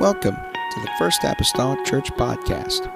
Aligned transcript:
Welcome 0.00 0.36
to 0.36 0.80
the 0.80 0.90
First 0.98 1.24
Apostolic 1.24 1.84
Church 1.84 2.10
Podcast. 2.12 2.90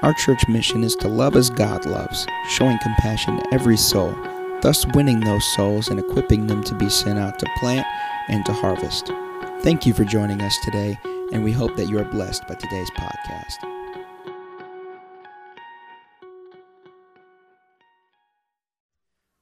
Our 0.00 0.14
church 0.14 0.48
mission 0.48 0.84
is 0.84 0.96
to 0.96 1.06
love 1.06 1.36
as 1.36 1.50
God 1.50 1.84
loves, 1.84 2.26
showing 2.48 2.78
compassion 2.78 3.36
to 3.36 3.52
every 3.52 3.76
soul, 3.76 4.16
thus 4.62 4.86
winning 4.94 5.20
those 5.20 5.44
souls 5.54 5.88
and 5.88 6.00
equipping 6.00 6.46
them 6.46 6.64
to 6.64 6.74
be 6.74 6.88
sent 6.88 7.18
out 7.18 7.38
to 7.40 7.46
plant 7.58 7.86
and 8.28 8.42
to 8.46 8.54
harvest. 8.54 9.12
Thank 9.60 9.84
you 9.84 9.92
for 9.92 10.04
joining 10.04 10.40
us 10.40 10.56
today, 10.64 10.98
and 11.30 11.44
we 11.44 11.52
hope 11.52 11.76
that 11.76 11.90
you 11.90 11.98
are 11.98 12.06
blessed 12.06 12.48
by 12.48 12.54
today's 12.54 12.90
podcast. 12.92 13.56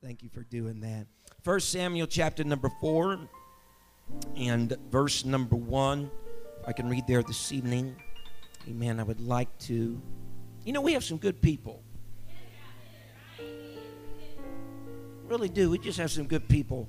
Thank 0.02 0.24
you 0.24 0.30
for 0.30 0.42
doing 0.42 0.80
that. 0.80 1.06
First 1.44 1.70
Samuel 1.70 2.08
chapter 2.08 2.42
number 2.42 2.72
4 2.80 3.20
and 4.36 4.76
verse 4.90 5.24
number 5.24 5.54
1. 5.54 6.10
I 6.66 6.72
can 6.72 6.88
read 6.88 7.06
there 7.06 7.22
this 7.22 7.52
evening. 7.52 7.94
Amen. 8.68 8.98
I 8.98 9.02
would 9.02 9.20
like 9.20 9.56
to. 9.60 10.00
You 10.64 10.72
know, 10.72 10.80
we 10.80 10.94
have 10.94 11.04
some 11.04 11.18
good 11.18 11.42
people. 11.42 11.82
Really 15.26 15.48
do. 15.48 15.70
We 15.70 15.78
just 15.78 15.98
have 15.98 16.10
some 16.10 16.26
good 16.26 16.48
people. 16.48 16.88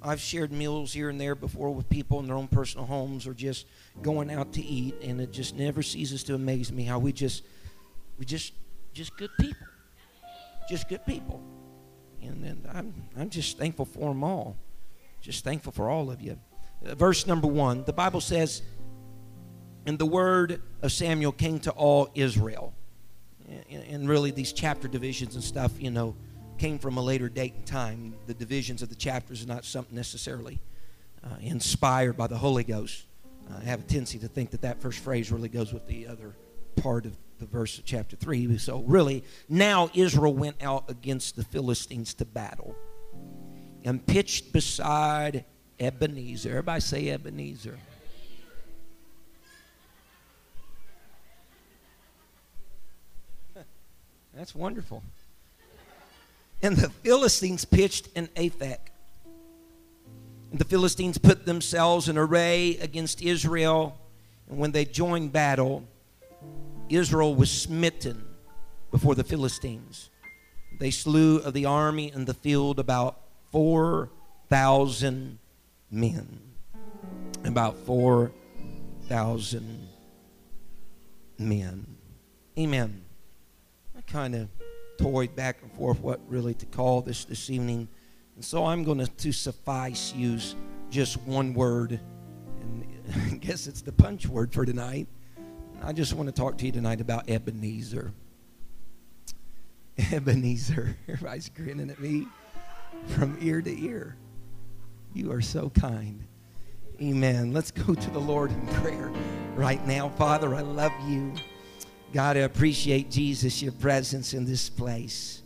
I've 0.00 0.20
shared 0.20 0.50
meals 0.50 0.92
here 0.92 1.10
and 1.10 1.20
there 1.20 1.34
before 1.34 1.70
with 1.70 1.88
people 1.88 2.18
in 2.20 2.26
their 2.26 2.36
own 2.36 2.48
personal 2.48 2.86
homes 2.86 3.26
or 3.26 3.34
just 3.34 3.66
going 4.00 4.30
out 4.30 4.52
to 4.54 4.62
eat, 4.62 4.96
and 5.02 5.20
it 5.20 5.30
just 5.30 5.54
never 5.54 5.82
ceases 5.82 6.24
to 6.24 6.34
amaze 6.34 6.72
me 6.72 6.82
how 6.82 6.98
we 6.98 7.12
just, 7.12 7.44
we 8.18 8.24
just, 8.24 8.52
just 8.92 9.16
good 9.16 9.30
people, 9.38 9.66
just 10.68 10.88
good 10.88 11.06
people, 11.06 11.40
and 12.20 12.42
then 12.42 12.66
I'm, 12.74 12.92
I'm 13.16 13.30
just 13.30 13.58
thankful 13.58 13.84
for 13.84 14.08
them 14.08 14.24
all, 14.24 14.56
just 15.20 15.44
thankful 15.44 15.70
for 15.70 15.88
all 15.88 16.10
of 16.10 16.20
you. 16.20 16.36
Uh, 16.84 16.96
verse 16.96 17.28
number 17.28 17.46
one, 17.46 17.84
the 17.84 17.92
Bible 17.92 18.20
says, 18.20 18.62
"And 19.86 19.98
the 19.98 20.06
word 20.06 20.62
of 20.82 20.92
Samuel 20.92 21.32
came 21.32 21.58
to 21.60 21.70
all 21.72 22.10
Israel," 22.14 22.74
and, 23.70 24.08
really 24.08 24.30
these 24.30 24.52
chapter 24.52 24.88
divisions 24.88 25.34
and 25.34 25.44
stuff, 25.44 25.72
you 25.80 25.90
know 25.90 26.16
came 26.62 26.78
from 26.78 26.96
a 26.96 27.02
later 27.02 27.28
date 27.28 27.54
and 27.54 27.66
time. 27.66 28.14
The 28.26 28.34
divisions 28.34 28.82
of 28.82 28.88
the 28.88 28.94
chapters 28.94 29.42
are 29.42 29.48
not 29.48 29.64
something 29.64 29.96
necessarily 29.96 30.60
uh, 31.24 31.34
inspired 31.40 32.16
by 32.16 32.28
the 32.28 32.38
Holy 32.38 32.62
Ghost. 32.62 33.04
Uh, 33.50 33.58
I 33.60 33.64
have 33.64 33.80
a 33.80 33.82
tendency 33.82 34.20
to 34.20 34.28
think 34.28 34.50
that 34.50 34.62
that 34.62 34.80
first 34.80 35.00
phrase 35.00 35.32
really 35.32 35.48
goes 35.48 35.72
with 35.72 35.88
the 35.88 36.06
other 36.06 36.36
part 36.76 37.04
of 37.04 37.16
the 37.40 37.46
verse 37.46 37.78
of 37.78 37.84
chapter 37.84 38.14
3. 38.14 38.58
So, 38.58 38.80
really, 38.82 39.24
now 39.48 39.90
Israel 39.92 40.34
went 40.34 40.62
out 40.62 40.88
against 40.88 41.34
the 41.34 41.42
Philistines 41.42 42.14
to 42.14 42.24
battle 42.24 42.76
and 43.84 44.06
pitched 44.06 44.52
beside 44.52 45.44
Ebenezer. 45.80 46.50
Everybody 46.50 46.80
say 46.80 47.08
Ebenezer. 47.08 47.76
That's 54.34 54.54
wonderful. 54.54 55.02
And 56.62 56.76
the 56.76 56.90
Philistines 56.90 57.64
pitched 57.64 58.08
in 58.14 58.28
Aphek. 58.28 58.78
And 60.50 60.60
the 60.60 60.64
Philistines 60.64 61.18
put 61.18 61.44
themselves 61.44 62.08
in 62.08 62.16
array 62.16 62.76
against 62.78 63.22
Israel. 63.22 63.98
And 64.48 64.58
when 64.58 64.72
they 64.72 64.84
joined 64.84 65.32
battle, 65.32 65.84
Israel 66.88 67.34
was 67.34 67.50
smitten 67.50 68.24
before 68.90 69.14
the 69.14 69.24
Philistines. 69.24 70.10
They 70.78 70.90
slew 70.90 71.38
of 71.38 71.54
the 71.54 71.64
army 71.64 72.12
in 72.12 72.24
the 72.24 72.34
field 72.34 72.78
about 72.78 73.20
4,000 73.50 75.38
men. 75.90 76.40
About 77.44 77.76
4,000 77.78 79.88
men. 81.38 81.86
Amen. 82.58 83.01
Kind 84.12 84.34
of 84.34 84.48
toyed 84.98 85.34
back 85.34 85.62
and 85.62 85.72
forth 85.72 85.98
what 86.00 86.20
really 86.28 86.52
to 86.52 86.66
call 86.66 87.00
this 87.00 87.24
this 87.24 87.48
evening. 87.48 87.88
And 88.36 88.44
so 88.44 88.66
I'm 88.66 88.84
going 88.84 88.98
to, 88.98 89.06
to 89.06 89.32
suffice 89.32 90.12
use 90.12 90.54
just 90.90 91.16
one 91.22 91.54
word. 91.54 91.98
And 92.60 92.86
I 93.32 93.36
guess 93.36 93.66
it's 93.66 93.80
the 93.80 93.90
punch 93.90 94.26
word 94.26 94.52
for 94.52 94.66
tonight. 94.66 95.08
I 95.82 95.94
just 95.94 96.12
want 96.12 96.28
to 96.28 96.32
talk 96.32 96.58
to 96.58 96.66
you 96.66 96.72
tonight 96.72 97.00
about 97.00 97.30
Ebenezer. 97.30 98.12
Ebenezer. 100.12 100.94
Everybody's 101.08 101.48
grinning 101.48 101.88
at 101.88 101.98
me 101.98 102.26
from 103.06 103.38
ear 103.40 103.62
to 103.62 103.82
ear. 103.82 104.16
You 105.14 105.32
are 105.32 105.40
so 105.40 105.70
kind. 105.70 106.22
Amen. 107.00 107.54
Let's 107.54 107.70
go 107.70 107.94
to 107.94 108.10
the 108.10 108.20
Lord 108.20 108.50
in 108.50 108.66
prayer 108.74 109.10
right 109.56 109.84
now. 109.86 110.10
Father, 110.10 110.54
I 110.54 110.60
love 110.60 110.92
you. 111.08 111.32
God, 112.12 112.36
I 112.36 112.40
appreciate, 112.40 113.10
Jesus, 113.10 113.62
your 113.62 113.72
presence 113.72 114.34
in 114.34 114.44
this 114.44 114.68
place. 114.68 115.42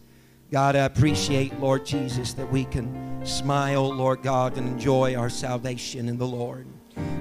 God, 0.50 0.74
I 0.74 0.80
appreciate, 0.80 1.58
Lord 1.60 1.86
Jesus, 1.86 2.32
that 2.34 2.50
we 2.50 2.64
can 2.64 3.24
smile, 3.24 3.94
Lord 3.94 4.22
God, 4.22 4.58
and 4.58 4.66
enjoy 4.66 5.14
our 5.14 5.30
salvation 5.30 6.08
in 6.08 6.18
the 6.18 6.26
Lord. 6.26 6.66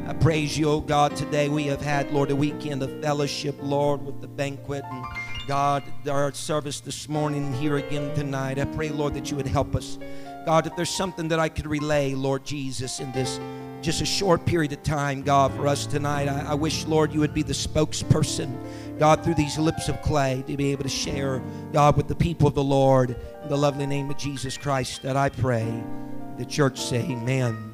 I 0.07 0.13
praise 0.13 0.57
you, 0.57 0.69
oh 0.69 0.81
God, 0.81 1.16
today 1.16 1.47
we 1.47 1.66
have 1.66 1.81
had, 1.81 2.11
Lord, 2.11 2.31
a 2.31 2.35
weekend 2.35 2.81
of 2.81 3.01
fellowship, 3.03 3.55
Lord, 3.61 4.03
with 4.03 4.19
the 4.19 4.28
banquet 4.28 4.84
and 4.84 5.05
God, 5.47 5.84
our 6.09 6.34
service 6.34 6.79
this 6.79 7.07
morning 7.07 7.53
here 7.53 7.78
again 7.78 8.16
tonight. 8.16 8.57
I 8.57 8.66
pray, 8.66 8.89
Lord, 8.89 9.13
that 9.13 9.29
you 9.29 9.38
would 9.38 9.47
help 9.47 9.75
us. 9.75 10.00
God, 10.47 10.66
if 10.66 10.75
there's 10.75 10.89
something 10.89 11.28
that 11.28 11.39
I 11.39 11.50
could 11.50 11.67
relay, 11.67 12.16
Lord 12.16 12.45
Jesus, 12.45 13.00
in 13.00 13.11
this 13.11 13.39
just 13.85 14.01
a 14.01 14.06
short 14.06 14.46
period 14.46 14.73
of 14.73 14.81
time, 14.81 15.22
God, 15.22 15.53
for 15.53 15.68
us 15.68 15.85
tonight, 15.85 16.28
I, 16.28 16.51
I 16.51 16.53
wish, 16.56 16.85
Lord, 16.85 17.13
you 17.13 17.19
would 17.19 17.34
be 17.35 17.44
the 17.44 17.53
spokesperson 17.53 18.57
God, 18.97 19.23
through 19.23 19.35
these 19.35 19.57
lips 19.57 19.90
of 19.90 20.01
clay, 20.01 20.44
to 20.47 20.56
be 20.56 20.72
able 20.72 20.84
to 20.84 20.90
share, 20.90 21.41
God, 21.73 21.97
with 21.97 22.07
the 22.07 22.16
people 22.16 22.47
of 22.47 22.56
the 22.56 22.63
Lord, 22.63 23.12
in 23.44 23.50
the 23.50 23.57
lovely 23.57 23.85
name 23.85 24.09
of 24.09 24.18
Jesus 24.18 24.57
Christ, 24.57 25.03
that 25.03 25.18
I 25.18 25.29
pray. 25.29 25.84
The 26.38 26.46
church 26.46 26.79
say, 26.79 27.01
Amen. 27.01 27.73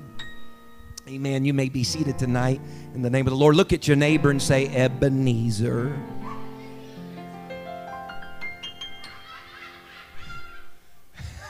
Amen. 1.07 1.45
You 1.45 1.53
may 1.53 1.69
be 1.69 1.83
seated 1.83 2.17
tonight 2.17 2.59
in 2.95 3.03
the 3.03 3.09
name 3.09 3.28
of 3.28 3.31
the 3.31 3.38
Lord. 3.38 3.55
Look 3.55 3.72
at 3.72 3.88
your 3.88 3.97
neighbor 3.97 4.31
and 4.31 4.41
say, 4.41 4.67
Ebenezer. 4.67 5.95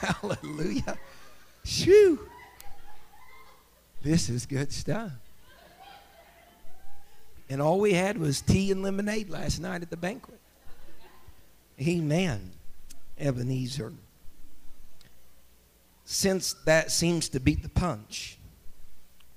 Hallelujah. 0.00 0.98
Shoo. 1.64 2.28
This 4.02 4.28
is 4.28 4.46
good 4.46 4.72
stuff. 4.72 5.12
And 7.48 7.60
all 7.60 7.78
we 7.78 7.92
had 7.92 8.18
was 8.18 8.40
tea 8.40 8.70
and 8.70 8.82
lemonade 8.82 9.28
last 9.28 9.60
night 9.60 9.82
at 9.82 9.90
the 9.90 9.96
banquet. 9.96 10.40
Amen. 11.80 12.52
Ebenezer. 13.18 13.92
Since 16.04 16.54
that 16.64 16.90
seems 16.90 17.28
to 17.30 17.40
beat 17.40 17.62
the 17.62 17.68
punch, 17.68 18.38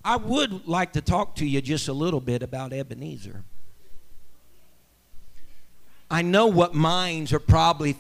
I 0.04 0.18
would 0.18 0.68
like 0.68 0.94
to 0.94 1.02
talk 1.02 1.36
to 1.36 1.46
you 1.46 1.62
just 1.62 1.88
a 1.88 1.94
little 1.94 2.22
bit 2.22 2.42
about 2.42 2.74
Ebenezer. 2.74 3.44
I 6.10 6.22
know 6.22 6.48
what 6.48 6.74
minds 6.74 7.34
are 7.34 7.40
probably 7.40 7.96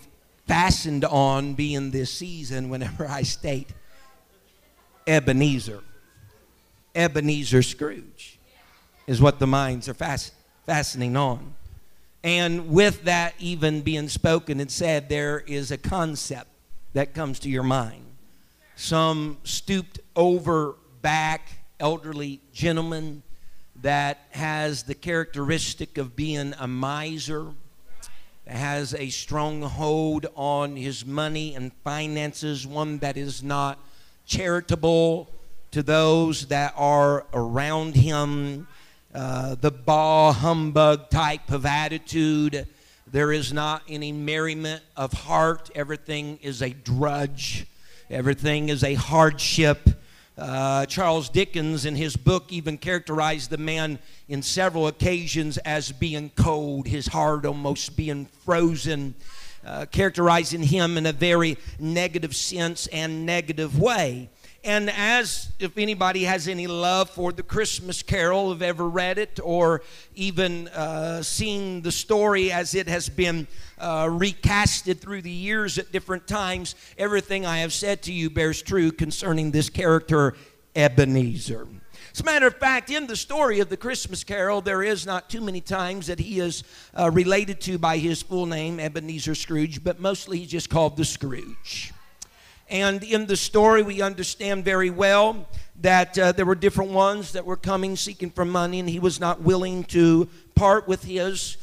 fastened 0.48 1.04
on 1.06 1.56
being 1.56 1.92
this 1.92 2.12
season 2.12 2.70
whenever 2.70 3.08
I 3.08 3.24
state 3.24 3.70
Ebenezer. 5.08 5.82
Ebenezer 6.96 7.62
Scrooge 7.62 8.40
is 9.06 9.22
what 9.22 9.40
the 9.40 9.48
minds 9.48 9.88
are 9.90 9.94
fast, 9.94 10.34
fastening 10.66 11.16
on. 11.16 11.54
And 12.24 12.70
with 12.70 13.04
that 13.04 13.36
even 13.38 13.82
being 13.82 14.10
spoken 14.10 14.60
and 14.60 14.72
said, 14.72 15.10
there 15.10 15.42
is 15.42 15.70
a 15.70 15.78
concept 15.78 16.50
that 16.94 17.14
comes 17.14 17.40
to 17.40 17.50
your 17.50 17.64
mind. 17.64 18.06
Some 18.76 19.38
stooped 19.44 20.00
over 20.16 20.76
back 21.02 21.50
elderly 21.80 22.42
gentleman 22.52 23.22
that 23.82 24.26
has 24.32 24.84
the 24.84 24.96
characteristic 24.96 25.98
of 25.98 26.16
being 26.16 26.54
a 26.60 26.68
miser, 26.68 27.52
has 28.48 28.94
a 28.96 29.10
strong 29.10 29.62
hold 29.62 30.26
on 30.36 30.76
his 30.76 31.06
money 31.06 31.54
and 31.54 31.72
finances, 31.84 32.66
one 32.66 32.98
that 33.00 33.18
is 33.18 33.44
not 33.44 33.78
charitable 34.26 35.30
to 35.76 35.84
those 35.84 36.46
that 36.46 36.74
are 36.78 37.26
around 37.34 37.98
him 37.98 38.66
uh, 39.14 39.56
the 39.56 39.72
bah 39.72 40.32
humbug 40.32 41.10
type 41.10 41.52
of 41.52 41.66
attitude. 41.66 42.66
There 43.12 43.34
is 43.34 43.52
not 43.52 43.84
any 43.90 44.14
merriment 44.14 44.84
of 44.96 45.12
heart. 45.12 45.70
Everything 45.76 46.40
is 46.42 46.62
a 46.62 46.70
drudge, 46.70 47.66
everything 48.10 48.70
is 48.70 48.86
a 48.86 48.94
hardship. 48.94 49.90
Uh, 50.38 50.86
Charles 50.86 51.28
Dickens, 51.28 51.84
in 51.84 51.98
his 51.98 52.16
book, 52.16 52.54
even 52.54 52.78
characterized 52.78 53.50
the 53.50 53.58
man 53.58 54.00
in 54.30 54.42
several 54.42 54.88
occasions 54.88 55.58
as 55.58 55.92
being 55.92 56.32
cold, 56.38 56.88
his 56.88 57.08
heart 57.08 57.46
almost 57.46 57.98
being 57.98 58.28
frozen, 58.46 59.14
uh, 59.66 59.88
characterizing 59.92 60.64
him 60.64 60.98
in 60.98 61.06
a 61.06 61.12
very 61.12 61.58
negative 61.82 62.34
sense 62.34 62.88
and 62.88 63.26
negative 63.26 63.78
way. 63.78 64.30
And 64.66 64.90
as 64.90 65.52
if 65.60 65.78
anybody 65.78 66.24
has 66.24 66.48
any 66.48 66.66
love 66.66 67.12
for 67.12 67.32
the 67.32 67.44
Christmas 67.44 68.02
Carol, 68.02 68.50
have 68.50 68.64
ever 68.64 68.90
read 68.90 69.20
it 69.20 69.40
or 69.44 69.84
even 70.16 70.70
uh, 70.70 71.22
seen 71.22 71.84
the 71.84 71.92
story 71.92 72.52
as 72.52 72.74
it 72.74 72.88
has 72.88 73.08
been 73.08 73.46
uh, 73.78 74.06
recasted 74.06 74.98
through 74.98 75.22
the 75.22 75.30
years 75.30 75.78
at 75.78 75.92
different 75.92 76.28
times, 76.28 76.74
everything 76.98 77.46
I 77.46 77.60
have 77.60 77.74
said 77.74 78.02
to 78.04 78.12
you 78.12 78.32
bears 78.32 78.64
true 78.64 78.92
concerning 78.92 79.52
this 79.52 79.70
character, 79.70 80.34
Ebenezer. 80.76 81.68
As 82.12 82.22
a 82.22 82.24
matter 82.24 82.48
of 82.48 82.56
fact, 82.58 82.90
in 82.90 83.06
the 83.06 83.16
story 83.16 83.60
of 83.60 83.70
the 83.70 83.78
Christmas 83.78 84.24
Carol, 84.24 84.62
there 84.62 84.82
is 84.82 85.06
not 85.06 85.30
too 85.30 85.42
many 85.42 85.62
times 85.62 86.08
that 86.08 86.18
he 86.18 86.40
is 86.40 86.64
uh, 86.98 87.12
related 87.12 87.62
to 87.62 87.78
by 87.78 88.00
his 88.00 88.24
full 88.24 88.48
name, 88.48 88.80
Ebenezer 88.80 89.36
Scrooge, 89.36 89.84
but 89.84 90.00
mostly 90.00 90.40
he's 90.40 90.50
just 90.50 90.72
called 90.72 90.98
the 90.98 91.06
Scrooge. 91.06 91.94
And 92.68 93.04
in 93.04 93.28
the 93.28 93.38
story, 93.38 93.84
we 93.84 94.02
understand 94.02 94.66
very 94.66 94.90
well 94.90 95.48
that 95.82 96.18
uh, 96.18 96.32
there 96.32 96.46
were 96.46 96.56
different 96.56 96.92
ones 96.92 97.34
that 97.34 97.46
were 97.46 97.58
coming 97.58 97.96
seeking 97.96 98.32
for 98.32 98.46
money, 98.46 98.80
and 98.80 98.90
he 98.90 99.00
was 99.00 99.20
not 99.20 99.42
willing 99.42 99.84
to 99.86 100.28
part 100.56 100.88
with 100.88 101.04
his. 101.04 101.58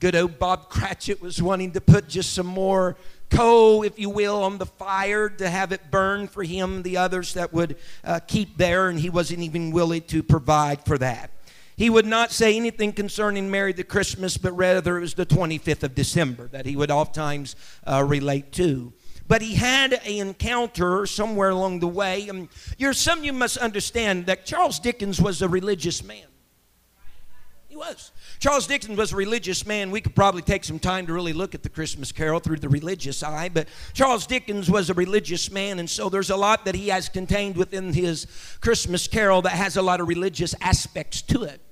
Good 0.00 0.16
old 0.16 0.38
Bob 0.38 0.68
Cratchit 0.68 1.22
was 1.22 1.40
wanting 1.40 1.72
to 1.72 1.80
put 1.80 2.08
just 2.08 2.32
some 2.32 2.46
more 2.46 2.96
coal, 3.30 3.82
if 3.82 3.98
you 3.98 4.10
will, 4.10 4.42
on 4.42 4.58
the 4.58 4.66
fire 4.66 5.28
to 5.28 5.48
have 5.48 5.70
it 5.70 5.90
burn 5.90 6.26
for 6.26 6.42
him, 6.42 6.82
the 6.82 6.96
others 6.96 7.34
that 7.34 7.52
would 7.52 7.76
uh, 8.02 8.18
keep 8.26 8.56
there, 8.56 8.88
and 8.88 8.98
he 8.98 9.10
wasn't 9.10 9.40
even 9.40 9.70
willing 9.70 10.02
to 10.02 10.22
provide 10.22 10.84
for 10.84 10.98
that. 10.98 11.30
He 11.76 11.88
would 11.88 12.06
not 12.06 12.32
say 12.32 12.56
anything 12.56 12.92
concerning 12.92 13.50
Mary 13.50 13.72
the 13.72 13.84
Christmas, 13.84 14.36
but 14.36 14.52
rather 14.52 14.98
it 14.98 15.00
was 15.00 15.14
the 15.14 15.24
25th 15.24 15.82
of 15.84 15.94
December 15.94 16.48
that 16.48 16.66
he 16.66 16.76
would 16.76 16.90
oftentimes 16.90 17.56
uh, 17.86 18.04
relate 18.06 18.52
to 18.52 18.92
but 19.32 19.40
he 19.40 19.54
had 19.54 19.94
an 19.94 20.28
encounter 20.28 21.06
somewhere 21.06 21.48
along 21.48 21.80
the 21.80 21.88
way. 21.88 22.28
And 22.28 22.50
you're, 22.76 22.92
some 22.92 23.20
of 23.20 23.24
you 23.24 23.32
must 23.32 23.56
understand 23.56 24.26
that 24.26 24.44
Charles 24.44 24.78
Dickens 24.78 25.22
was 25.22 25.40
a 25.40 25.48
religious 25.48 26.04
man. 26.04 26.26
He 27.66 27.74
was. 27.74 28.12
Charles 28.40 28.66
Dickens 28.66 28.98
was 28.98 29.14
a 29.14 29.16
religious 29.16 29.64
man. 29.64 29.90
We 29.90 30.02
could 30.02 30.14
probably 30.14 30.42
take 30.42 30.64
some 30.64 30.78
time 30.78 31.06
to 31.06 31.14
really 31.14 31.32
look 31.32 31.54
at 31.54 31.62
the 31.62 31.70
Christmas 31.70 32.12
Carol 32.12 32.40
through 32.40 32.58
the 32.58 32.68
religious 32.68 33.22
eye, 33.22 33.48
but 33.48 33.68
Charles 33.94 34.26
Dickens 34.26 34.70
was 34.70 34.90
a 34.90 34.94
religious 34.94 35.50
man, 35.50 35.78
and 35.78 35.88
so 35.88 36.10
there's 36.10 36.28
a 36.28 36.36
lot 36.36 36.66
that 36.66 36.74
he 36.74 36.88
has 36.88 37.08
contained 37.08 37.56
within 37.56 37.94
his 37.94 38.26
Christmas 38.60 39.08
Carol 39.08 39.40
that 39.40 39.52
has 39.52 39.78
a 39.78 39.82
lot 39.82 40.02
of 40.02 40.08
religious 40.08 40.54
aspects 40.60 41.22
to 41.22 41.44
it. 41.44 41.62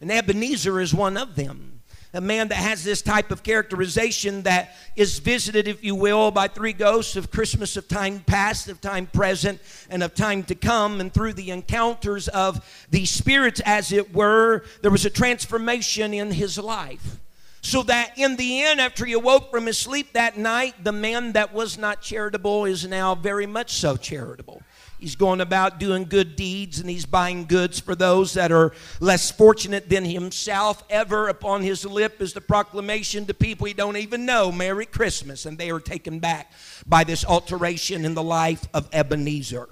And 0.00 0.10
Ebenezer 0.10 0.80
is 0.80 0.94
one 0.94 1.18
of 1.18 1.36
them 1.36 1.79
a 2.12 2.20
man 2.20 2.48
that 2.48 2.56
has 2.56 2.82
this 2.82 3.02
type 3.02 3.30
of 3.30 3.42
characterization 3.42 4.42
that 4.42 4.74
is 4.96 5.18
visited, 5.18 5.68
if 5.68 5.84
you 5.84 5.94
will, 5.94 6.30
by 6.30 6.48
three 6.48 6.72
ghosts 6.72 7.16
of 7.16 7.30
Christmas, 7.30 7.76
of 7.76 7.86
time 7.86 8.20
past, 8.26 8.68
of 8.68 8.80
time 8.80 9.06
present, 9.06 9.60
and 9.88 10.02
of 10.02 10.14
time 10.14 10.42
to 10.44 10.54
come. 10.54 11.00
And 11.00 11.12
through 11.12 11.34
the 11.34 11.50
encounters 11.50 12.28
of 12.28 12.86
the 12.90 13.04
spirits, 13.04 13.60
as 13.64 13.92
it 13.92 14.12
were, 14.14 14.64
there 14.82 14.90
was 14.90 15.04
a 15.04 15.10
transformation 15.10 16.12
in 16.12 16.32
his 16.32 16.58
life. 16.58 17.18
So 17.62 17.82
that 17.84 18.16
in 18.16 18.36
the 18.36 18.62
end, 18.62 18.80
after 18.80 19.04
he 19.04 19.12
awoke 19.12 19.50
from 19.50 19.66
his 19.66 19.76
sleep 19.76 20.14
that 20.14 20.38
night, 20.38 20.82
the 20.82 20.92
man 20.92 21.32
that 21.32 21.52
was 21.52 21.76
not 21.76 22.00
charitable 22.00 22.64
is 22.64 22.86
now 22.86 23.14
very 23.14 23.46
much 23.46 23.74
so 23.74 23.96
charitable. 23.96 24.62
He's 25.00 25.16
going 25.16 25.40
about 25.40 25.80
doing 25.80 26.04
good 26.04 26.36
deeds 26.36 26.78
and 26.78 26.90
he's 26.90 27.06
buying 27.06 27.46
goods 27.46 27.80
for 27.80 27.94
those 27.94 28.34
that 28.34 28.52
are 28.52 28.72
less 29.00 29.30
fortunate 29.30 29.88
than 29.88 30.04
himself. 30.04 30.84
Ever 30.90 31.28
upon 31.28 31.62
his 31.62 31.86
lip 31.86 32.20
is 32.20 32.34
the 32.34 32.40
proclamation 32.40 33.24
to 33.26 33.34
people 33.34 33.66
he 33.66 33.72
don't 33.72 33.96
even 33.96 34.26
know 34.26 34.52
Merry 34.52 34.86
Christmas. 34.86 35.46
And 35.46 35.56
they 35.56 35.70
are 35.70 35.80
taken 35.80 36.18
back 36.18 36.52
by 36.86 37.04
this 37.04 37.24
alteration 37.24 38.04
in 38.04 38.14
the 38.14 38.22
life 38.22 38.68
of 38.74 38.88
Ebenezer. 38.92 39.68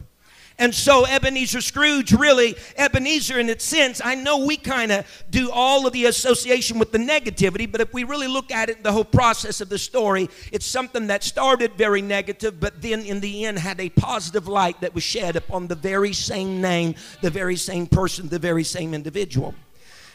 And 0.60 0.74
so 0.74 1.06
Ebenezer 1.06 1.60
Scrooge, 1.60 2.12
really, 2.12 2.56
Ebenezer 2.76 3.38
in 3.38 3.48
its 3.48 3.64
sense, 3.64 4.00
I 4.04 4.16
know 4.16 4.44
we 4.44 4.56
kind 4.56 4.90
of 4.90 5.06
do 5.30 5.52
all 5.52 5.86
of 5.86 5.92
the 5.92 6.06
association 6.06 6.80
with 6.80 6.90
the 6.90 6.98
negativity, 6.98 7.70
but 7.70 7.80
if 7.80 7.94
we 7.94 8.02
really 8.02 8.26
look 8.26 8.50
at 8.50 8.68
it, 8.68 8.82
the 8.82 8.90
whole 8.90 9.04
process 9.04 9.60
of 9.60 9.68
the 9.68 9.78
story, 9.78 10.28
it's 10.50 10.66
something 10.66 11.06
that 11.06 11.22
started 11.22 11.74
very 11.74 12.02
negative, 12.02 12.58
but 12.58 12.82
then 12.82 13.02
in 13.02 13.20
the 13.20 13.44
end 13.44 13.60
had 13.60 13.80
a 13.80 13.88
positive 13.90 14.48
light 14.48 14.80
that 14.80 14.94
was 14.94 15.04
shed 15.04 15.36
upon 15.36 15.68
the 15.68 15.76
very 15.76 16.12
same 16.12 16.60
name, 16.60 16.96
the 17.22 17.30
very 17.30 17.56
same 17.56 17.86
person, 17.86 18.28
the 18.28 18.40
very 18.40 18.64
same 18.64 18.94
individual. 18.94 19.54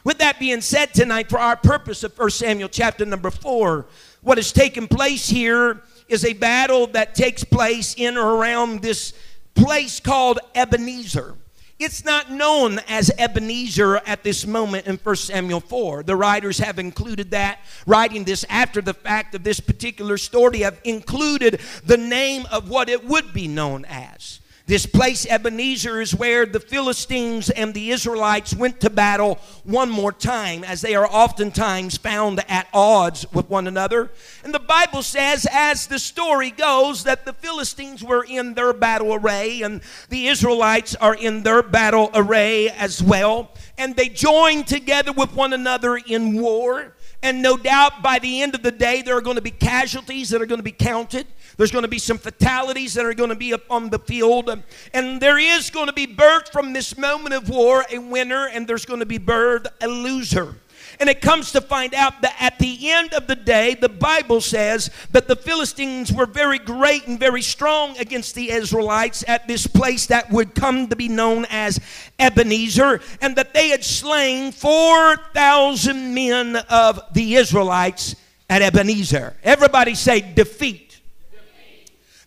With 0.03 0.17
that 0.17 0.39
being 0.39 0.59
said 0.59 0.93
tonight, 0.93 1.29
for 1.29 1.39
our 1.39 1.55
purpose 1.55 2.03
of 2.03 2.17
1 2.19 2.29
Samuel 2.31 2.67
chapter 2.67 3.05
number 3.05 3.31
4, 3.31 3.85
what 4.21 4.37
has 4.37 4.51
taken 4.51 4.89
place 4.89 5.29
here 5.29 5.81
is 6.09 6.25
a 6.25 6.33
battle 6.33 6.87
that 6.87 7.15
takes 7.15 7.45
place 7.45 7.95
in 7.97 8.17
or 8.17 8.35
around 8.35 8.81
this 8.81 9.13
place 9.55 9.99
called 9.99 10.39
Ebenezer. 10.55 11.35
It's 11.79 12.05
not 12.05 12.31
known 12.31 12.79
as 12.87 13.11
Ebenezer 13.17 13.97
at 14.05 14.23
this 14.23 14.45
moment 14.45 14.87
in 14.87 14.97
1 14.97 15.15
Samuel 15.15 15.59
4. 15.59 16.03
The 16.03 16.15
writers 16.15 16.59
have 16.59 16.79
included 16.79 17.31
that, 17.31 17.59
writing 17.85 18.23
this 18.23 18.45
after 18.47 18.81
the 18.81 18.93
fact 18.93 19.35
of 19.35 19.43
this 19.43 19.59
particular 19.59 20.17
story, 20.17 20.59
have 20.59 20.79
included 20.83 21.59
the 21.83 21.97
name 21.97 22.45
of 22.51 22.69
what 22.69 22.89
it 22.89 23.03
would 23.03 23.33
be 23.33 23.47
known 23.47 23.85
as. 23.85 24.39
This 24.65 24.85
place, 24.85 25.25
Ebenezer, 25.25 25.99
is 25.99 26.15
where 26.15 26.45
the 26.45 26.59
Philistines 26.59 27.49
and 27.49 27.73
the 27.73 27.91
Israelites 27.91 28.55
went 28.55 28.79
to 28.79 28.89
battle 28.89 29.37
one 29.65 29.89
more 29.89 30.13
time, 30.13 30.63
as 30.63 30.79
they 30.79 30.95
are 30.95 31.05
oftentimes 31.05 31.97
found 31.97 32.41
at 32.47 32.69
odds 32.73 33.25
with 33.33 33.49
one 33.49 33.67
another. 33.67 34.09
And 34.41 34.53
the 34.53 34.59
Bible 34.59 35.03
says, 35.03 35.45
as 35.51 35.87
the 35.87 35.99
story 35.99 36.49
goes, 36.49 37.03
that 37.03 37.25
the 37.25 37.33
Philistines 37.33 38.01
were 38.01 38.23
in 38.23 38.53
their 38.53 38.71
battle 38.71 39.13
array 39.13 39.63
and 39.63 39.81
the 40.07 40.27
Israelites 40.27 40.95
are 40.95 41.15
in 41.15 41.43
their 41.43 41.61
battle 41.61 42.09
array 42.13 42.69
as 42.69 43.03
well. 43.03 43.51
And 43.77 43.97
they 43.97 44.07
joined 44.07 44.67
together 44.67 45.11
with 45.11 45.35
one 45.35 45.51
another 45.51 45.97
in 45.97 46.39
war. 46.39 46.95
And 47.21 47.41
no 47.41 47.57
doubt 47.57 48.01
by 48.01 48.19
the 48.19 48.41
end 48.41 48.55
of 48.55 48.63
the 48.63 48.71
day, 48.71 49.01
there 49.01 49.17
are 49.17 49.21
going 49.21 49.37
to 49.37 49.41
be 49.41 49.51
casualties 49.51 50.29
that 50.29 50.41
are 50.41 50.45
going 50.45 50.59
to 50.59 50.63
be 50.63 50.71
counted. 50.71 51.27
There's 51.57 51.71
going 51.71 51.83
to 51.83 51.87
be 51.89 51.99
some 51.99 52.17
fatalities 52.17 52.93
that 52.95 53.05
are 53.05 53.13
going 53.13 53.29
to 53.29 53.35
be 53.35 53.53
up 53.53 53.69
on 53.69 53.89
the 53.89 53.99
field. 53.99 54.49
And 54.93 55.21
there 55.21 55.37
is 55.37 55.69
going 55.69 55.87
to 55.87 55.93
be 55.93 56.05
birth 56.05 56.51
from 56.51 56.73
this 56.73 56.97
moment 56.97 57.35
of 57.35 57.49
war 57.49 57.85
a 57.91 57.99
winner, 57.99 58.47
and 58.47 58.67
there's 58.67 58.85
going 58.85 58.99
to 58.99 59.05
be 59.05 59.17
birth 59.17 59.67
a 59.81 59.87
loser. 59.87 60.55
And 60.99 61.09
it 61.09 61.21
comes 61.21 61.51
to 61.53 61.61
find 61.61 61.95
out 61.95 62.21
that 62.21 62.35
at 62.39 62.59
the 62.59 62.91
end 62.91 63.13
of 63.13 63.25
the 63.25 63.35
day, 63.35 63.73
the 63.73 63.89
Bible 63.89 64.41
says 64.41 64.91
that 65.11 65.27
the 65.27 65.35
Philistines 65.35 66.13
were 66.13 66.27
very 66.27 66.59
great 66.59 67.07
and 67.07 67.19
very 67.19 67.41
strong 67.41 67.97
against 67.97 68.35
the 68.35 68.51
Israelites 68.51 69.23
at 69.27 69.47
this 69.47 69.65
place 69.65 70.05
that 70.07 70.29
would 70.29 70.53
come 70.53 70.87
to 70.89 70.95
be 70.95 71.07
known 71.07 71.47
as 71.49 71.79
Ebenezer, 72.19 73.01
and 73.21 73.35
that 73.35 73.55
they 73.55 73.69
had 73.69 73.83
slain 73.83 74.51
4,000 74.51 76.13
men 76.13 76.57
of 76.69 77.01
the 77.13 77.35
Israelites 77.35 78.15
at 78.49 78.61
Ebenezer. 78.61 79.35
Everybody 79.43 79.95
say 79.95 80.21
defeat 80.21 80.92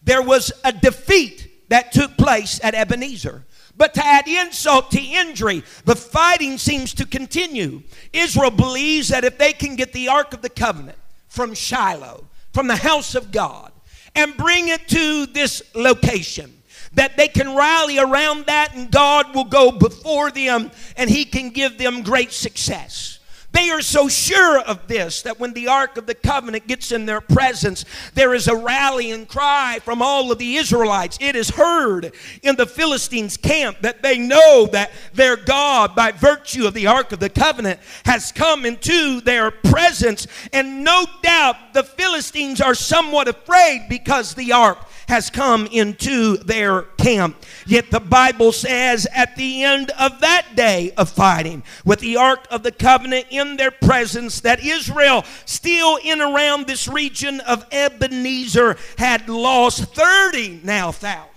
there 0.07 0.23
was 0.23 0.53
a 0.65 0.73
defeat 0.73 1.67
that 1.69 1.93
took 1.93 2.17
place 2.17 2.59
at 2.63 2.75
Ebenezer. 2.75 3.45
But 3.77 3.93
to 3.95 4.07
add 4.07 4.27
insult 4.27 4.91
to 4.93 5.01
injury, 5.01 5.63
the 5.85 5.97
fighting 5.97 6.57
seems 6.57 6.95
to 6.95 7.05
continue. 7.05 7.83
Israel 8.13 8.51
believes 8.51 9.09
that 9.09 9.25
if 9.25 9.37
they 9.37 9.53
can 9.53 9.77
get 9.77 9.93
the 9.93 10.09
Ark 10.09 10.33
of 10.33 10.41
the 10.41 10.49
Covenant 10.49 10.97
from 11.29 11.53
Shiloh, 11.53 12.25
from 12.55 12.69
the 12.69 12.77
house 12.77 13.15
of 13.15 13.33
God, 13.33 13.73
and 14.15 14.35
bring 14.37 14.69
it 14.69 14.89
to 14.89 15.27
this 15.27 15.63
location, 15.75 16.57
that 16.95 17.19
they 17.19 17.29
can 17.29 17.55
rally 17.55 17.99
around 17.99 18.47
that 18.47 18.75
and 18.75 18.91
God 18.91 19.35
will 19.35 19.45
go 19.45 19.71
before 19.71 20.31
them 20.31 20.71
and 20.97 21.11
He 21.11 21.27
can 21.27 21.51
give 21.51 21.77
them 21.77 22.03
great 22.03 22.33
success. 22.33 23.16
They 23.57 23.71
are 23.71 23.81
so 23.81 24.07
sure 24.07 24.61
of 24.61 24.87
this 24.87 25.23
that 25.23 25.41
when 25.41 25.55
the 25.55 25.69
Ark 25.69 25.97
of 25.97 26.05
the 26.05 26.15
Covenant 26.15 26.67
gets 26.67 26.93
in 26.93 27.07
their 27.07 27.23
presence, 27.23 27.87
there 28.13 28.35
is 28.35 28.49
a 28.49 28.55
rallying 28.55 29.25
cry 29.25 29.79
from 29.83 30.03
all 30.03 30.31
of 30.31 30.37
the 30.37 30.57
Israelites. 30.57 31.17
It 31.23 31.35
is 31.35 31.49
heard 31.49 32.13
in 32.43 32.57
the 32.57 32.67
Philistines' 32.67 33.39
camp 33.39 33.79
that 33.81 34.03
they 34.03 34.19
know 34.19 34.67
that 34.73 34.93
their 35.15 35.39
God, 35.39 35.97
by 35.97 36.13
virtue 36.13 36.67
of 36.67 36.75
the 36.75 36.87
Ark 36.87 37.13
of 37.13 37.19
the 37.19 37.31
Covenant, 37.31 37.81
has 38.05 38.31
come 38.31 38.67
into 38.67 39.23
their 39.23 39.51
presence. 39.51 40.27
And 40.53 40.85
no 40.85 41.07
doubt 41.23 41.57
the 41.73 41.83
Philistines 41.83 42.61
are 42.61 42.75
somewhat 42.75 43.27
afraid 43.27 43.87
because 43.89 44.35
the 44.35 44.53
Ark 44.53 44.87
has 45.09 45.31
come 45.31 45.67
into 45.67 46.37
their 46.39 46.83
camp. 46.83 47.37
Yet 47.67 47.91
the 47.91 48.01
Bible 48.01 48.53
says 48.53 49.07
at 49.15 49.37
the 49.37 49.63
end 49.63 49.91
of 49.99 50.21
that 50.21 50.55
day 50.55 50.93
of 50.97 51.11
fighting, 51.11 51.63
with 51.85 52.01
the 52.01 52.17
Ark 52.17 52.47
of 52.51 52.63
the 52.63 52.73
Covenant 52.73 53.27
in 53.31 53.57
their 53.57 53.71
presence, 53.71 54.41
that 54.41 54.65
Israel, 54.65 55.25
still 55.45 55.97
in 56.03 56.21
around 56.21 56.67
this 56.67 56.89
region 56.89 57.41
of 57.41 57.67
Ebenezer, 57.73 58.77
had 58.99 59.29
lost 59.29 59.95
30 59.95 60.61
now 60.65 60.93
thousand. 60.93 61.31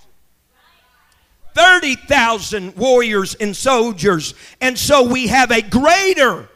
30,000 1.56 2.76
warriors 2.76 3.36
and 3.36 3.56
soldiers. 3.56 4.34
And 4.62 4.78
so 4.78 5.04
we 5.04 5.28
have 5.28 5.52
a 5.52 5.62
greater 5.62 6.48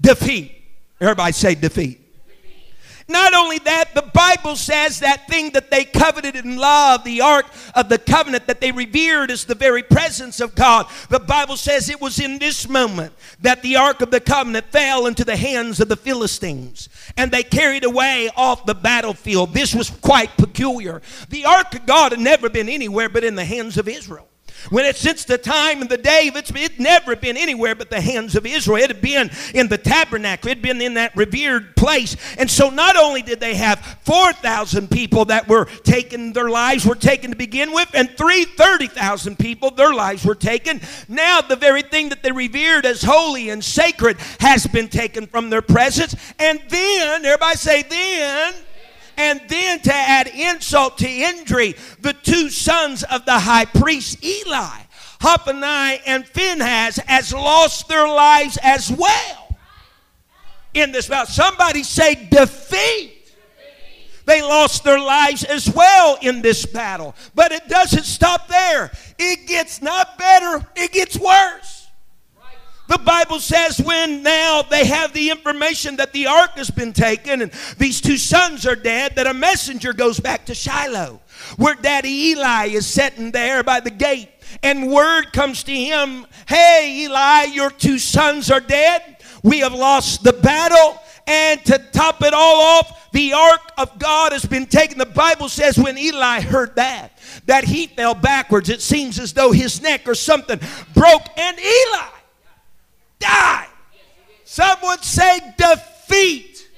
defeat. 0.00 0.52
Everybody 1.00 1.32
say 1.32 1.54
defeat. 1.54 2.01
Not 3.08 3.34
only 3.34 3.58
that, 3.60 3.94
the 3.94 4.10
Bible 4.14 4.56
says 4.56 5.00
that 5.00 5.28
thing 5.28 5.50
that 5.52 5.70
they 5.70 5.84
coveted 5.84 6.36
and 6.36 6.58
loved, 6.58 7.04
the 7.04 7.20
ark 7.20 7.46
of 7.74 7.88
the 7.88 7.98
covenant 7.98 8.46
that 8.46 8.60
they 8.60 8.72
revered 8.72 9.30
as 9.30 9.44
the 9.44 9.54
very 9.54 9.82
presence 9.82 10.40
of 10.40 10.54
God. 10.54 10.86
The 11.08 11.20
Bible 11.20 11.56
says 11.56 11.88
it 11.88 12.00
was 12.00 12.20
in 12.20 12.38
this 12.38 12.68
moment 12.68 13.12
that 13.40 13.62
the 13.62 13.76
ark 13.76 14.00
of 14.00 14.10
the 14.10 14.20
covenant 14.20 14.66
fell 14.66 15.06
into 15.06 15.24
the 15.24 15.36
hands 15.36 15.80
of 15.80 15.88
the 15.88 15.96
Philistines 15.96 16.88
and 17.16 17.30
they 17.30 17.42
carried 17.42 17.84
away 17.84 18.30
off 18.36 18.66
the 18.66 18.74
battlefield. 18.74 19.54
This 19.54 19.74
was 19.74 19.90
quite 19.90 20.36
peculiar. 20.36 21.02
The 21.28 21.44
ark 21.44 21.74
of 21.74 21.86
God 21.86 22.12
had 22.12 22.20
never 22.20 22.48
been 22.48 22.68
anywhere 22.68 23.08
but 23.08 23.24
in 23.24 23.34
the 23.34 23.44
hands 23.44 23.76
of 23.76 23.88
Israel. 23.88 24.28
When 24.70 24.84
it 24.84 24.96
since 24.96 25.24
the 25.24 25.38
time 25.38 25.82
of 25.82 25.88
the 25.88 25.98
day, 25.98 26.30
it's 26.34 26.50
it 26.54 26.78
never 26.78 27.16
been 27.16 27.36
anywhere 27.36 27.74
but 27.74 27.90
the 27.90 28.00
hands 28.00 28.34
of 28.36 28.46
Israel. 28.46 28.82
It 28.82 28.88
had 28.88 29.00
been 29.00 29.30
in 29.54 29.68
the 29.68 29.78
tabernacle. 29.78 30.48
It 30.50 30.58
had 30.58 30.62
been 30.62 30.80
in 30.80 30.94
that 30.94 31.16
revered 31.16 31.76
place. 31.76 32.16
And 32.38 32.50
so 32.50 32.70
not 32.70 32.96
only 32.96 33.22
did 33.22 33.40
they 33.40 33.54
have 33.54 33.98
4,000 34.02 34.90
people 34.90 35.24
that 35.26 35.48
were 35.48 35.66
taken, 35.84 36.32
their 36.32 36.48
lives 36.48 36.86
were 36.86 36.94
taken 36.94 37.30
to 37.30 37.36
begin 37.36 37.72
with, 37.72 37.88
and 37.94 38.08
330,000 38.16 39.38
people, 39.38 39.70
their 39.70 39.92
lives 39.92 40.24
were 40.24 40.34
taken. 40.34 40.80
Now 41.08 41.40
the 41.40 41.56
very 41.56 41.82
thing 41.82 42.08
that 42.10 42.22
they 42.22 42.32
revered 42.32 42.86
as 42.86 43.02
holy 43.02 43.50
and 43.50 43.62
sacred 43.64 44.18
has 44.40 44.66
been 44.66 44.88
taken 44.88 45.26
from 45.26 45.50
their 45.50 45.62
presence. 45.62 46.14
And 46.38 46.60
then, 46.68 47.24
everybody 47.24 47.56
say, 47.56 47.82
then 47.82 48.54
and 49.22 49.40
then 49.46 49.78
to 49.78 49.94
add 49.94 50.26
insult 50.26 50.98
to 50.98 51.08
injury, 51.08 51.76
the 52.00 52.12
two 52.12 52.50
sons 52.50 53.04
of 53.04 53.24
the 53.24 53.38
high 53.38 53.66
priest 53.66 54.22
Eli, 54.24 54.80
Hophni 55.20 56.00
and 56.04 56.26
Phinehas, 56.26 56.96
has 57.06 57.32
lost 57.32 57.88
their 57.88 58.08
lives 58.08 58.58
as 58.64 58.90
well 58.90 59.56
in 60.74 60.90
this 60.90 61.06
battle. 61.06 61.32
Somebody 61.32 61.84
say 61.84 62.26
defeat. 62.30 63.32
They 64.24 64.42
lost 64.42 64.82
their 64.82 64.98
lives 64.98 65.44
as 65.44 65.72
well 65.72 66.18
in 66.20 66.42
this 66.42 66.66
battle. 66.66 67.14
But 67.32 67.52
it 67.52 67.68
doesn't 67.68 68.04
stop 68.04 68.48
there. 68.48 68.90
It 69.20 69.46
gets 69.46 69.80
not 69.80 70.18
better, 70.18 70.66
it 70.74 70.90
gets 70.90 71.16
worse. 71.16 71.81
The 72.92 72.98
Bible 72.98 73.40
says 73.40 73.80
when 73.80 74.22
now 74.22 74.60
they 74.60 74.84
have 74.84 75.14
the 75.14 75.30
information 75.30 75.96
that 75.96 76.12
the 76.12 76.26
ark 76.26 76.50
has 76.56 76.70
been 76.70 76.92
taken 76.92 77.40
and 77.40 77.50
these 77.78 78.02
two 78.02 78.18
sons 78.18 78.66
are 78.66 78.76
dead, 78.76 79.16
that 79.16 79.26
a 79.26 79.32
messenger 79.32 79.94
goes 79.94 80.20
back 80.20 80.44
to 80.44 80.54
Shiloh, 80.54 81.22
where 81.56 81.74
Daddy 81.74 82.10
Eli 82.10 82.66
is 82.66 82.86
sitting 82.86 83.30
there 83.30 83.62
by 83.62 83.80
the 83.80 83.90
gate. 83.90 84.28
And 84.62 84.92
word 84.92 85.32
comes 85.32 85.62
to 85.62 85.72
him, 85.72 86.26
Hey, 86.46 87.04
Eli, 87.04 87.44
your 87.44 87.70
two 87.70 87.98
sons 87.98 88.50
are 88.50 88.60
dead. 88.60 89.16
We 89.42 89.60
have 89.60 89.72
lost 89.72 90.22
the 90.22 90.34
battle. 90.34 91.00
And 91.26 91.64
to 91.64 91.78
top 91.92 92.22
it 92.22 92.34
all 92.34 92.60
off, 92.60 93.10
the 93.12 93.32
ark 93.32 93.72
of 93.78 93.98
God 93.98 94.32
has 94.32 94.44
been 94.44 94.66
taken. 94.66 94.98
The 94.98 95.06
Bible 95.06 95.48
says 95.48 95.78
when 95.78 95.96
Eli 95.96 96.42
heard 96.42 96.76
that, 96.76 97.16
that 97.46 97.64
he 97.64 97.86
fell 97.86 98.14
backwards. 98.14 98.68
It 98.68 98.82
seems 98.82 99.18
as 99.18 99.32
though 99.32 99.50
his 99.50 99.80
neck 99.80 100.06
or 100.06 100.14
something 100.14 100.60
broke. 100.92 101.26
And 101.38 101.58
Eli 101.58 102.08
die. 103.22 103.66
Someone 104.44 105.00
say 105.02 105.40
defeat. 105.56 106.68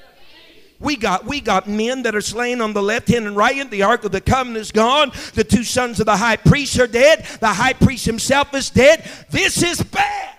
We 0.81 0.97
got, 0.97 1.25
we 1.25 1.41
got 1.41 1.67
men 1.67 2.03
that 2.03 2.15
are 2.15 2.21
slain 2.21 2.61
on 2.61 2.75
the 2.75 2.83
left 2.83 3.09
hand 3.09 3.27
and 3.27 3.37
right 3.37 3.57
hand. 3.57 3.71
The 3.71 3.83
Ark 3.83 4.05
of 4.05 4.13
the 4.13 4.21
Covenant 4.21 4.59
is 4.59 4.71
gone. 4.71 5.13
The 5.33 5.43
two 5.43 5.65
sons 5.65 5.99
of 5.99 6.07
the 6.07 6.17
high 6.17 6.37
priest 6.37 6.79
are 6.79 6.87
dead. 6.87 7.25
The 7.41 7.49
high 7.49 7.73
priest 7.73 8.05
himself 8.05 8.53
is 8.55 8.71
dead. 8.71 9.11
This 9.31 9.63
is 9.63 9.83
bad. 9.83 10.37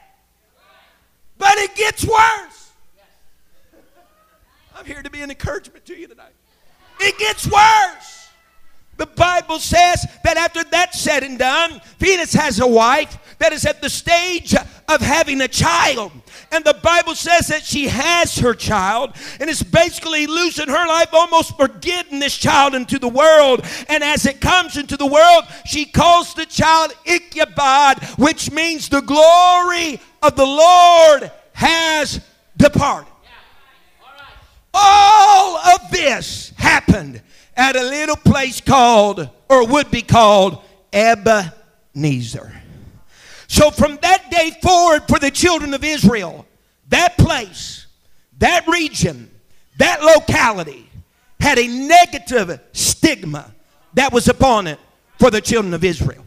But 1.38 1.58
it 1.58 1.76
gets 1.76 2.06
worse. 2.06 2.72
I'm 4.76 4.86
here 4.86 5.02
to 5.02 5.10
be 5.10 5.22
an 5.22 5.32
encouragement 5.32 5.84
to 5.86 5.96
you 5.96 6.08
tonight. 6.08 6.34
It 7.00 7.18
gets 7.18 7.48
worse. 7.48 8.25
The 8.98 9.06
Bible 9.06 9.60
says 9.60 10.06
that 10.24 10.38
after 10.38 10.64
that's 10.64 11.00
said 11.00 11.24
and 11.24 11.38
done, 11.38 11.82
Phinehas 12.00 12.34
has 12.34 12.60
a 12.60 12.68
wife 12.68 13.18
that 13.40 13.52
is 13.52 13.66
at 13.66 13.82
the 13.82 13.90
stage 13.90 14.56
of 14.88 15.02
having 15.02 15.42
a 15.42 15.48
child. 15.48 16.12
And 16.52 16.64
the 16.64 16.76
Bible 16.82 17.16
says 17.16 17.48
that 17.48 17.64
she 17.64 17.88
has 17.88 18.38
her 18.38 18.54
child 18.54 19.16
and 19.42 19.50
is 19.50 19.62
basically 19.62 20.28
losing 20.28 20.70
her 20.70 20.88
life, 20.88 21.10
almost 21.12 21.58
forgetting 21.58 22.20
this 22.20 22.38
child 22.38 22.74
into 22.74 22.98
the 22.98 23.10
world. 23.10 23.66
And 23.90 24.02
as 24.04 24.26
it 24.26 24.40
comes 24.40 24.78
into 24.78 24.96
the 24.96 25.06
world, 25.06 25.44
she 25.66 25.84
calls 25.84 26.34
the 26.34 26.46
child 26.46 26.94
Ichabod, 27.06 28.02
which 28.18 28.52
means 28.52 28.88
the 28.88 29.02
glory 29.02 30.00
of 30.22 30.38
the 30.38 30.46
Lord 30.46 31.32
has 31.52 32.22
departed. 32.56 33.12
All 34.74 35.58
of 35.58 35.90
this 35.92 36.54
happened 36.58 37.22
at 37.56 37.76
a 37.76 37.84
little 37.84 38.18
place 38.18 38.62
called, 38.62 39.30
or 39.50 39.68
would 39.68 39.90
be 39.92 40.02
called, 40.02 40.62
Ebenezer. 40.92 42.62
So 43.48 43.72
from 43.72 43.98
that 44.02 44.30
day 44.32 44.52
forward, 44.62 45.04
for 45.08 45.20
the 45.20 45.32
children 45.32 45.74
of 45.74 45.84
Israel, 45.84 46.46
that 46.90 47.18
place, 47.18 47.88
that 48.40 48.68
region, 48.68 49.30
that 49.78 50.02
locality 50.04 50.90
had 51.40 51.60
a 51.60 51.68
negative 51.68 52.60
stigma 52.74 53.54
that 53.94 54.12
was 54.12 54.28
upon 54.28 54.68
it 54.68 54.80
for 55.20 55.32
the 55.32 55.42
children 55.42 55.74
of 55.74 55.84
Israel. 55.84 56.26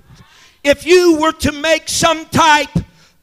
If 0.64 0.86
you 0.86 1.18
were 1.20 1.32
to 1.32 1.52
make 1.52 1.88
some 1.88 2.26
type 2.26 2.74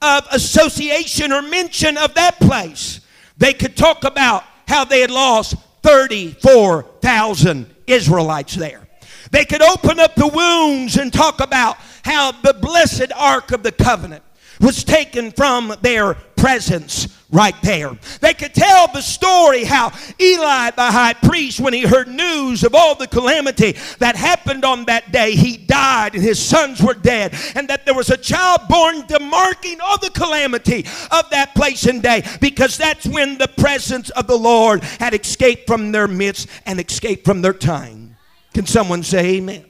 of 0.01 0.27
association 0.31 1.31
or 1.31 1.41
mention 1.41 1.97
of 1.97 2.13
that 2.15 2.39
place, 2.39 3.01
they 3.37 3.53
could 3.53 3.75
talk 3.75 4.03
about 4.03 4.43
how 4.67 4.85
they 4.85 5.01
had 5.01 5.11
lost 5.11 5.55
34,000 5.83 7.74
Israelites 7.87 8.55
there. 8.55 8.87
They 9.31 9.45
could 9.45 9.61
open 9.61 9.99
up 9.99 10.15
the 10.15 10.27
wounds 10.27 10.97
and 10.97 11.11
talk 11.11 11.41
about 11.41 11.77
how 12.03 12.31
the 12.31 12.53
blessed 12.53 13.11
Ark 13.15 13.51
of 13.51 13.63
the 13.63 13.71
Covenant 13.71 14.23
was 14.59 14.83
taken 14.83 15.31
from 15.31 15.73
their 15.81 16.13
presence 16.13 17.07
right 17.35 17.55
there. 17.61 17.91
They 18.21 18.33
could 18.33 18.53
tell 18.53 18.87
the 18.87 19.01
story 19.01 19.65
how 19.65 19.91
Eli, 20.19 20.71
the 20.71 20.89
high 20.89 21.13
priest, 21.13 21.59
when 21.59 21.73
he 21.73 21.81
heard 21.81 22.07
news 22.07 22.63
of 22.63 22.73
all 22.73 22.95
the 22.95 23.07
calamity 23.07 23.73
that 23.99 24.15
happened 24.15 24.63
on 24.63 24.85
that 24.85 25.11
day, 25.11 25.35
he 25.35 25.57
died 25.57 26.15
and 26.15 26.23
his 26.23 26.39
sons 26.39 26.81
were 26.81 26.93
dead, 26.93 27.35
and 27.55 27.67
that 27.67 27.85
there 27.85 27.93
was 27.93 28.09
a 28.09 28.17
child 28.17 28.61
born 28.69 29.01
demarking 29.03 29.79
all 29.81 29.97
the 29.99 30.09
calamity 30.11 30.85
of 31.11 31.29
that 31.29 31.53
place 31.55 31.85
and 31.85 32.01
day 32.01 32.23
because 32.39 32.77
that's 32.77 33.05
when 33.05 33.37
the 33.37 33.49
presence 33.49 34.09
of 34.11 34.27
the 34.27 34.37
Lord 34.37 34.83
had 34.83 35.13
escaped 35.13 35.67
from 35.67 35.91
their 35.91 36.07
midst 36.07 36.47
and 36.65 36.79
escaped 36.79 37.25
from 37.25 37.41
their 37.41 37.53
time. 37.53 38.15
Can 38.53 38.65
someone 38.65 39.03
say 39.03 39.35
amen? 39.35 39.65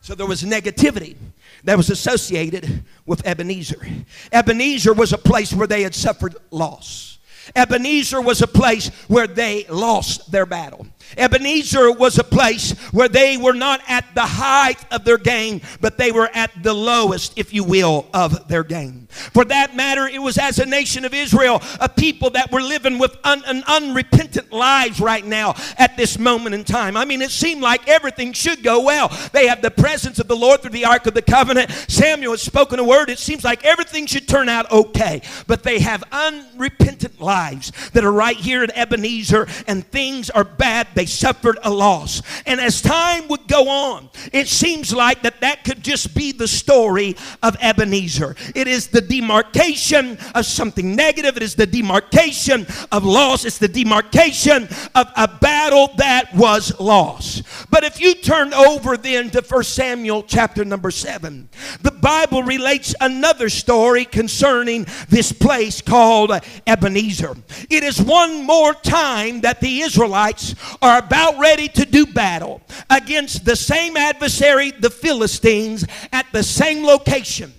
So 0.00 0.16
there 0.16 0.26
was 0.26 0.42
negativity 0.42 1.14
that 1.64 1.76
was 1.76 1.90
associated 1.90 2.84
with 3.06 3.26
Ebenezer. 3.26 3.86
Ebenezer 4.32 4.92
was 4.92 5.12
a 5.12 5.18
place 5.18 5.52
where 5.52 5.66
they 5.66 5.82
had 5.82 5.94
suffered 5.94 6.36
loss. 6.50 7.18
Ebenezer 7.56 8.20
was 8.20 8.42
a 8.42 8.46
place 8.46 8.88
where 9.08 9.26
they 9.26 9.64
lost 9.68 10.30
their 10.30 10.46
battle. 10.46 10.86
Ebenezer 11.16 11.92
was 11.92 12.18
a 12.18 12.24
place 12.24 12.72
where 12.92 13.08
they 13.08 13.36
were 13.36 13.52
not 13.52 13.80
at 13.88 14.04
the 14.14 14.22
height 14.22 14.84
of 14.92 15.04
their 15.04 15.18
game, 15.18 15.60
but 15.80 15.98
they 15.98 16.12
were 16.12 16.30
at 16.34 16.50
the 16.62 16.74
lowest, 16.74 17.38
if 17.38 17.52
you 17.52 17.64
will, 17.64 18.06
of 18.14 18.48
their 18.48 18.64
game. 18.64 19.06
For 19.10 19.44
that 19.46 19.76
matter, 19.76 20.06
it 20.06 20.20
was 20.20 20.38
as 20.38 20.58
a 20.58 20.66
nation 20.66 21.04
of 21.04 21.14
Israel, 21.14 21.62
a 21.80 21.88
people 21.88 22.30
that 22.30 22.50
were 22.50 22.62
living 22.62 22.98
with 22.98 23.16
un- 23.24 23.42
an 23.46 23.62
unrepentant 23.66 24.52
lives 24.52 25.00
right 25.00 25.24
now 25.24 25.54
at 25.78 25.96
this 25.96 26.18
moment 26.18 26.54
in 26.54 26.64
time. 26.64 26.96
I 26.96 27.04
mean, 27.04 27.22
it 27.22 27.30
seemed 27.30 27.62
like 27.62 27.88
everything 27.88 28.32
should 28.32 28.62
go 28.62 28.80
well. 28.80 29.08
They 29.32 29.46
have 29.46 29.62
the 29.62 29.70
presence 29.70 30.18
of 30.18 30.28
the 30.28 30.36
Lord 30.36 30.62
through 30.62 30.70
the 30.70 30.84
Ark 30.84 31.06
of 31.06 31.14
the 31.14 31.22
Covenant. 31.22 31.70
Samuel 31.88 32.32
has 32.32 32.42
spoken 32.42 32.78
a 32.78 32.84
word. 32.84 33.10
It 33.10 33.18
seems 33.18 33.44
like 33.44 33.64
everything 33.64 34.06
should 34.06 34.28
turn 34.28 34.48
out 34.48 34.70
okay, 34.70 35.22
but 35.46 35.62
they 35.62 35.80
have 35.80 36.04
unrepentant 36.10 37.20
lives 37.20 37.72
that 37.90 38.04
are 38.04 38.12
right 38.12 38.36
here 38.36 38.62
at 38.62 38.76
Ebenezer, 38.76 39.46
and 39.66 39.86
things 39.86 40.30
are 40.30 40.44
bad. 40.44 40.88
They 40.94 41.01
suffered 41.06 41.58
a 41.62 41.70
loss. 41.70 42.22
And 42.46 42.60
as 42.60 42.80
time 42.80 43.28
would 43.28 43.46
go 43.48 43.68
on, 43.68 44.10
it 44.32 44.48
seems 44.48 44.92
like 44.92 45.22
that 45.22 45.40
that 45.40 45.64
could 45.64 45.82
just 45.82 46.14
be 46.14 46.32
the 46.32 46.48
story 46.48 47.16
of 47.42 47.56
Ebenezer. 47.60 48.36
It 48.54 48.68
is 48.68 48.88
the 48.88 49.00
demarcation 49.00 50.18
of 50.34 50.46
something 50.46 50.94
negative, 50.94 51.36
it 51.36 51.42
is 51.42 51.54
the 51.54 51.66
demarcation 51.66 52.66
of 52.90 53.04
loss, 53.04 53.44
it's 53.44 53.58
the 53.58 53.68
demarcation 53.68 54.68
of 54.94 55.08
a 55.16 55.28
battle 55.28 55.90
that 55.96 56.34
was 56.34 56.78
lost. 56.78 57.42
But 57.70 57.84
if 57.84 58.00
you 58.00 58.14
turn 58.14 58.52
over 58.52 58.96
then 58.96 59.30
to 59.30 59.42
1 59.42 59.62
Samuel 59.64 60.22
chapter 60.24 60.64
number 60.64 60.90
7, 60.90 61.48
the 61.80 61.90
Bible 61.90 62.42
relates 62.42 62.94
another 63.00 63.48
story 63.48 64.04
concerning 64.04 64.86
this 65.08 65.32
place 65.32 65.80
called 65.80 66.32
Ebenezer. 66.66 67.34
It 67.70 67.82
is 67.82 68.00
one 68.00 68.44
more 68.44 68.74
time 68.74 69.40
that 69.42 69.60
the 69.60 69.80
Israelites 69.80 70.54
are 70.80 70.91
about 70.98 71.38
ready 71.38 71.68
to 71.68 71.84
do 71.84 72.06
battle 72.06 72.60
against 72.90 73.44
the 73.44 73.56
same 73.56 73.96
adversary, 73.96 74.70
the 74.70 74.90
Philistines, 74.90 75.84
at 76.12 76.26
the 76.32 76.42
same 76.42 76.84
location, 76.84 77.52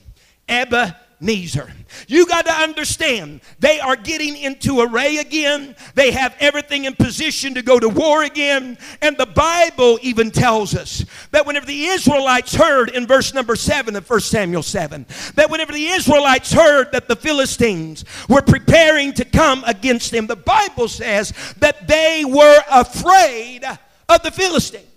Ebenezer. 0.48 0.96
Nezer. 1.24 1.72
You 2.08 2.25
got 2.25 2.46
to 2.46 2.51
understand, 2.51 3.42
they 3.60 3.80
are 3.80 3.96
getting 3.96 4.36
into 4.36 4.82
array 4.82 5.18
again. 5.18 5.75
They 5.96 6.12
have 6.12 6.36
everything 6.39 6.86
in 6.86 6.96
position 6.96 7.53
to 7.53 7.62
go 7.62 7.80
to 7.80 7.88
war 7.88 8.24
again. 8.24 8.77
And 9.01 9.18
the 9.18 9.25
Bible 9.25 10.00
even 10.01 10.32
tells 10.32 10.75
us 10.75 11.06
that 11.32 11.46
whenever 11.46 11.65
the 11.65 11.86
Israelites 11.86 12.53
heard 12.53 12.89
in 12.89 13.08
verse 13.08 13.34
number 13.34 13.56
7 13.56 13.96
of 13.96 14.10
1 14.10 14.20
Samuel 14.20 14.63
7, 14.63 15.06
that 15.36 15.50
whenever 15.50 15.72
the 15.72 15.88
Israelites 15.88 16.51
heard 16.51 16.92
that 16.92 17.08
the 17.08 17.15
Philistines 17.15 18.03
were 18.27 18.42
preparing 18.42 19.13
to 19.13 19.25
come 19.25 19.63
against 19.65 20.12
them, 20.12 20.27
the 20.27 20.36
Bible 20.36 20.88
says 20.88 21.34
that 21.60 21.88
they 21.88 22.25
were 22.25 22.62
afraid 22.70 23.63
of 24.10 24.24
the 24.24 24.32
Philistines. 24.32 24.88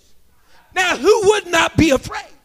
Now, 0.74 0.96
who 0.96 1.28
would 1.28 1.46
not 1.46 1.76
be 1.76 1.90
afraid? 1.90 2.35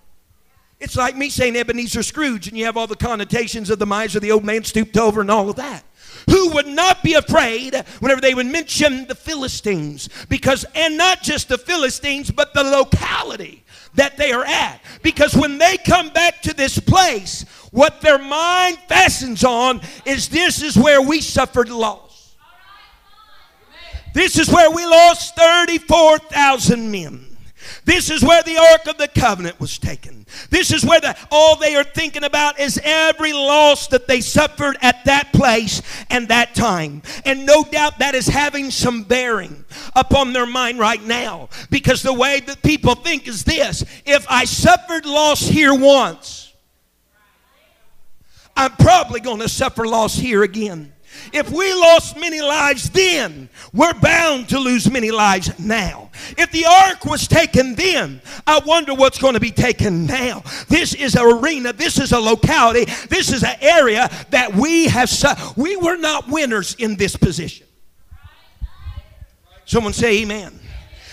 It's 0.82 0.96
like 0.96 1.16
me 1.16 1.30
saying 1.30 1.56
Ebenezer 1.56 2.02
Scrooge, 2.02 2.48
and 2.48 2.58
you 2.58 2.66
have 2.66 2.76
all 2.76 2.88
the 2.88 2.96
connotations 2.96 3.70
of 3.70 3.78
the 3.78 3.86
miser, 3.86 4.20
the 4.20 4.32
old 4.32 4.44
man 4.44 4.64
stooped 4.64 4.98
over, 4.98 5.22
and 5.22 5.30
all 5.30 5.48
of 5.48 5.56
that. 5.58 5.84
Who 6.28 6.50
would 6.54 6.66
not 6.66 7.04
be 7.04 7.14
afraid 7.14 7.76
whenever 8.00 8.20
they 8.20 8.34
would 8.34 8.48
mention 8.48 9.06
the 9.06 9.14
Philistines? 9.14 10.10
Because, 10.28 10.66
and 10.74 10.98
not 10.98 11.22
just 11.22 11.50
the 11.50 11.60
Philistines, 11.60 12.32
but 12.32 12.56
the 12.56 12.64
locality 12.64 13.64
that 13.94 14.18
they 14.18 14.32
are 14.32 14.44
at. 14.44 14.82
Because 15.04 15.36
when 15.36 15.60
they 15.60 15.78
come 15.78 16.10
back 16.10 16.42
to 16.42 16.54
this 16.54 16.80
place, 16.80 17.46
what 17.70 18.02
their 18.02 18.18
mind 18.18 18.80
fastens 18.88 19.44
on 19.44 19.82
is 20.06 20.30
this 20.30 20.64
is 20.64 20.76
where 20.76 21.02
we 21.02 21.22
suffered 21.22 21.70
loss. 21.70 22.36
This 24.16 24.40
is 24.40 24.50
where 24.50 24.72
we 24.72 24.84
lost 24.86 25.36
34,000 25.36 26.92
men. 26.92 27.31
This 27.86 28.10
is 28.10 28.24
where 28.24 28.44
the 28.44 28.58
Ark 28.58 28.88
of 28.88 28.98
the 28.98 29.08
Covenant 29.08 29.60
was 29.60 29.78
taken. 29.78 30.26
This 30.50 30.72
is 30.72 30.86
where 30.86 31.00
the, 31.00 31.16
all 31.32 31.56
they 31.56 31.76
are 31.76 31.84
thinking 31.84 32.24
about 32.24 32.60
is 32.60 32.80
every 32.84 33.34
loss 33.34 33.88
that 33.88 34.08
they 34.08 34.22
suffered 34.22 34.78
at 34.82 35.04
that 35.06 35.34
place 35.34 35.82
and 36.10 36.28
that 36.28 36.56
time. 36.56 37.02
And 37.26 37.46
no 37.46 37.64
doubt 37.64 38.00
that 38.00 38.16
is 38.16 38.28
having 38.28 38.72
some 38.72 39.04
bearing 39.04 39.66
upon 39.96 40.34
their 40.34 40.46
mind 40.46 40.80
right 40.80 41.04
now. 41.04 41.50
Because 41.70 42.02
the 42.02 42.14
way 42.14 42.40
that 42.42 42.62
people 42.62 42.96
think 42.96 43.28
is 43.28 43.44
this 43.44 43.84
if 44.06 44.26
I 44.30 44.46
suffered 44.46 45.06
loss 45.06 45.42
here 45.42 45.74
once, 45.74 46.54
I'm 48.56 48.76
probably 48.76 49.22
going 49.22 49.40
to 49.40 49.50
suffer 49.50 49.88
loss 49.88 50.16
here 50.16 50.44
again. 50.44 50.94
If 51.34 51.50
we 51.52 51.74
lost 51.74 52.18
many 52.18 52.42
lives 52.42 52.90
then, 52.90 53.50
we're 53.74 53.94
bound 53.94 54.50
to 54.50 54.60
lose 54.60 54.90
many 54.90 55.12
lives 55.12 55.58
now. 55.60 56.10
If 56.38 56.52
the 56.52 56.66
ark 56.66 57.06
was 57.06 57.28
taken 57.28 57.76
then, 57.76 58.22
I 58.48 58.60
wonder 58.66 58.94
what's 58.94 59.20
going 59.20 59.34
to 59.34 59.40
be 59.40 59.52
taken 59.52 60.06
now. 60.06 60.44
This 60.68 60.94
is 60.94 61.16
an 61.16 61.26
arena, 61.26 61.74
this 61.74 62.00
is 62.00 62.12
a 62.12 62.20
locality, 62.20 62.86
this 63.10 63.32
is 63.32 63.44
an 63.44 63.56
area 63.62 64.10
that 64.30 64.54
we 64.54 64.88
have, 64.88 65.10
su- 65.10 65.28
we 65.56 65.76
were 65.78 65.98
not 65.98 66.28
winners 66.28 66.76
in 66.76 66.96
this 66.96 67.16
position. 67.16 67.68
Someone 69.66 69.94
say 69.94 70.22
amen. 70.22 70.61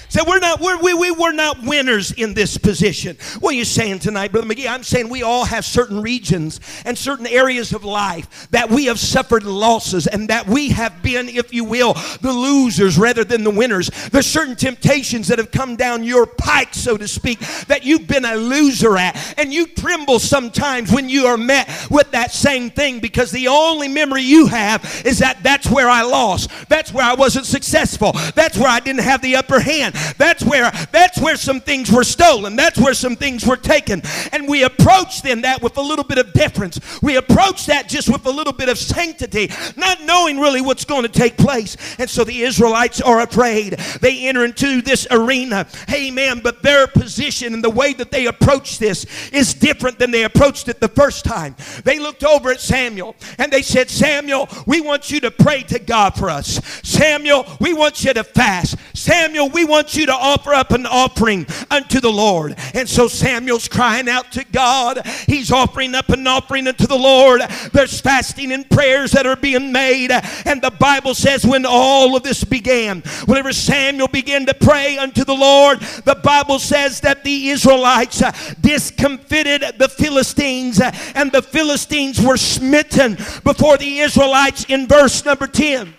Say, 0.08 0.22
we're 0.26 0.38
not, 0.38 0.60
we're, 0.60 0.80
we, 0.80 0.94
we 0.94 1.10
were 1.10 1.32
not 1.32 1.62
winners 1.62 2.12
in 2.12 2.32
this 2.32 2.56
position. 2.56 3.18
What 3.40 3.52
are 3.52 3.56
you 3.56 3.66
saying 3.66 3.98
tonight, 3.98 4.32
Brother 4.32 4.46
McGee? 4.46 4.68
I'm 4.68 4.82
saying 4.82 5.10
we 5.10 5.22
all 5.22 5.44
have 5.44 5.66
certain 5.66 6.00
regions 6.00 6.60
and 6.86 6.96
certain 6.96 7.26
areas 7.26 7.74
of 7.74 7.84
life 7.84 8.48
that 8.50 8.70
we 8.70 8.86
have 8.86 8.98
suffered 8.98 9.42
losses 9.42 10.06
and 10.06 10.28
that 10.28 10.46
we 10.46 10.70
have 10.70 11.02
been, 11.02 11.28
if 11.28 11.52
you 11.52 11.64
will, 11.64 11.92
the 12.22 12.32
losers 12.32 12.96
rather 12.96 13.22
than 13.22 13.44
the 13.44 13.50
winners. 13.50 13.90
There's 14.10 14.26
certain 14.26 14.56
temptations 14.56 15.28
that 15.28 15.38
have 15.38 15.50
come 15.50 15.76
down 15.76 16.02
your 16.04 16.24
pike, 16.24 16.72
so 16.72 16.96
to 16.96 17.06
speak, 17.06 17.40
that 17.66 17.84
you've 17.84 18.06
been 18.06 18.24
a 18.24 18.36
loser 18.36 18.96
at. 18.96 19.34
And 19.38 19.52
you 19.52 19.66
tremble 19.66 20.20
sometimes 20.20 20.90
when 20.90 21.10
you 21.10 21.26
are 21.26 21.36
met 21.36 21.68
with 21.90 22.10
that 22.12 22.32
same 22.32 22.70
thing 22.70 23.00
because 23.00 23.30
the 23.30 23.48
only 23.48 23.88
memory 23.88 24.22
you 24.22 24.46
have 24.46 25.02
is 25.04 25.18
that 25.18 25.42
that's 25.42 25.68
where 25.70 25.90
I 25.90 26.02
lost. 26.02 26.50
That's 26.70 26.94
where 26.94 27.04
I 27.04 27.14
wasn't 27.14 27.44
successful. 27.44 28.12
That's 28.34 28.56
where 28.56 28.70
I 28.70 28.80
didn't 28.80 29.02
have 29.02 29.20
the 29.20 29.36
upper 29.36 29.60
hand. 29.60 29.96
That's 30.16 30.44
where 30.44 30.70
that's 30.92 31.20
where 31.20 31.36
some 31.36 31.60
things 31.60 31.90
were 31.90 32.04
stolen. 32.04 32.56
That's 32.56 32.78
where 32.78 32.94
some 32.94 33.16
things 33.16 33.46
were 33.46 33.56
taken. 33.56 34.02
And 34.32 34.48
we 34.48 34.64
approach 34.64 35.22
then 35.22 35.42
that 35.42 35.62
with 35.62 35.76
a 35.76 35.82
little 35.82 36.04
bit 36.04 36.18
of 36.18 36.32
deference. 36.32 36.80
We 37.02 37.16
approach 37.16 37.66
that 37.66 37.88
just 37.88 38.08
with 38.08 38.26
a 38.26 38.30
little 38.30 38.52
bit 38.52 38.68
of 38.68 38.78
sanctity, 38.78 39.50
not 39.76 40.02
knowing 40.02 40.38
really 40.38 40.60
what's 40.60 40.84
going 40.84 41.02
to 41.02 41.08
take 41.08 41.36
place. 41.36 41.76
And 41.98 42.08
so 42.08 42.24
the 42.24 42.42
Israelites 42.42 43.00
are 43.00 43.20
afraid. 43.20 43.74
They 44.00 44.26
enter 44.26 44.44
into 44.44 44.82
this 44.82 45.06
arena. 45.10 45.66
Amen. 45.92 46.40
But 46.42 46.62
their 46.62 46.86
position 46.86 47.54
and 47.54 47.64
the 47.64 47.70
way 47.70 47.92
that 47.94 48.10
they 48.10 48.26
approach 48.26 48.78
this 48.78 49.06
is 49.30 49.54
different 49.54 49.98
than 49.98 50.10
they 50.10 50.24
approached 50.24 50.68
it 50.68 50.80
the 50.80 50.88
first 50.88 51.24
time. 51.24 51.56
They 51.84 51.98
looked 51.98 52.24
over 52.24 52.50
at 52.50 52.60
Samuel 52.60 53.16
and 53.38 53.52
they 53.52 53.62
said, 53.62 53.90
Samuel, 53.90 54.48
we 54.66 54.80
want 54.80 55.10
you 55.10 55.20
to 55.20 55.30
pray 55.30 55.62
to 55.64 55.78
God 55.78 56.14
for 56.14 56.30
us. 56.30 56.60
Samuel, 56.82 57.44
we 57.60 57.74
want 57.74 58.04
you 58.04 58.12
to 58.14 58.24
fast. 58.24 58.76
Samuel, 58.94 59.48
we 59.50 59.64
want 59.64 59.87
you 59.96 60.06
to 60.06 60.14
offer 60.14 60.54
up 60.54 60.72
an 60.72 60.86
offering 60.86 61.46
unto 61.70 62.00
the 62.00 62.10
Lord. 62.10 62.56
And 62.74 62.88
so 62.88 63.08
Samuel's 63.08 63.68
crying 63.68 64.08
out 64.08 64.32
to 64.32 64.44
God. 64.44 65.06
He's 65.26 65.50
offering 65.50 65.94
up 65.94 66.08
an 66.08 66.26
offering 66.26 66.68
unto 66.68 66.86
the 66.86 66.96
Lord. 66.96 67.42
There's 67.72 68.00
fasting 68.00 68.52
and 68.52 68.68
prayers 68.68 69.12
that 69.12 69.26
are 69.26 69.36
being 69.36 69.72
made. 69.72 70.10
And 70.44 70.62
the 70.62 70.70
Bible 70.70 71.14
says 71.14 71.44
when 71.44 71.64
all 71.66 72.16
of 72.16 72.22
this 72.22 72.44
began, 72.44 73.02
whenever 73.26 73.52
Samuel 73.52 74.08
began 74.08 74.46
to 74.46 74.54
pray 74.54 74.98
unto 74.98 75.24
the 75.24 75.34
Lord, 75.34 75.80
the 75.80 76.18
Bible 76.22 76.58
says 76.58 77.00
that 77.00 77.24
the 77.24 77.48
Israelites 77.48 78.22
uh, 78.22 78.32
discomfited 78.60 79.64
the 79.78 79.88
Philistines 79.88 80.80
uh, 80.80 80.90
and 81.14 81.32
the 81.32 81.42
Philistines 81.42 82.20
were 82.20 82.36
smitten 82.36 83.14
before 83.44 83.76
the 83.76 84.00
Israelites 84.00 84.64
in 84.68 84.86
verse 84.86 85.24
number 85.24 85.46
10. 85.46 85.94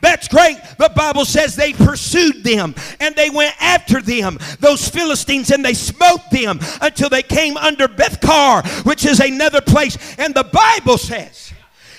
That's 0.00 0.28
great. 0.28 0.58
The 0.78 0.90
Bible 0.94 1.24
says 1.24 1.56
they 1.56 1.72
pursued 1.72 2.42
them 2.42 2.74
and 3.00 3.14
they 3.14 3.30
went 3.30 3.54
after 3.60 4.00
them, 4.00 4.38
those 4.58 4.88
Philistines, 4.88 5.50
and 5.50 5.64
they 5.64 5.74
smote 5.74 6.22
them 6.30 6.58
until 6.80 7.08
they 7.08 7.22
came 7.22 7.56
under 7.56 7.86
Bethkar, 7.86 8.66
which 8.86 9.04
is 9.04 9.20
another 9.20 9.60
place. 9.60 9.96
And 10.18 10.34
the 10.34 10.44
Bible 10.44 10.98
says 10.98 11.52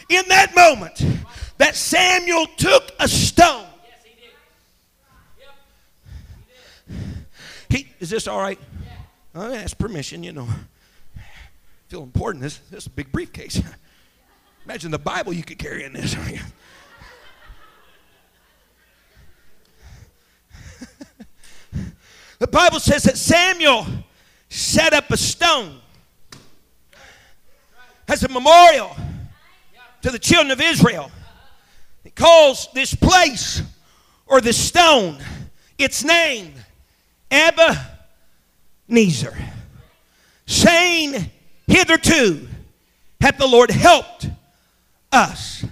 in 0.09 0.27
that 0.29 0.55
moment 0.55 1.05
that 1.57 1.75
Samuel 1.75 2.47
took 2.57 2.91
a 2.99 3.07
stone. 3.07 3.67
Yes, 6.89 7.05
he, 7.69 7.87
is 7.99 8.09
this 8.09 8.27
all 8.27 8.39
right? 8.39 8.59
Oh, 9.35 9.51
I 9.51 9.57
ask 9.57 9.77
permission, 9.77 10.23
you 10.23 10.33
know. 10.33 10.47
Feel 11.87 12.03
important. 12.03 12.41
This, 12.43 12.57
this 12.69 12.83
is 12.83 12.87
a 12.87 12.89
big 12.89 13.11
briefcase. 13.11 13.61
Imagine 14.65 14.91
the 14.91 14.99
Bible 14.99 15.33
you 15.33 15.43
could 15.43 15.59
carry 15.59 15.83
in 15.83 15.93
this. 15.93 16.15
The 22.41 22.47
Bible 22.47 22.80
says 22.80 23.04
that 23.04 23.19
Samuel 23.19 23.86
set 24.49 24.93
up 24.93 25.12
a 25.12 25.15
stone 25.15 25.80
as 28.08 28.23
a 28.23 28.30
memorial 28.30 28.95
to 30.01 30.10
the 30.10 30.17
children 30.17 30.49
of 30.49 30.60
Israel. 30.60 31.12
He 32.04 32.10
calls 32.10 32.67
this 32.73 32.95
place 32.95 33.62
or 34.25 34.41
this 34.41 34.58
stone 34.58 35.19
its 35.77 36.04
name 36.04 36.56
Abba 37.30 37.99
Nezer, 38.89 39.39
saying, 40.47 41.30
Hitherto 41.67 42.47
hath 43.21 43.38
the 43.38 43.47
Lord 43.47 43.69
helped 43.69 44.32
us. 45.12 45.63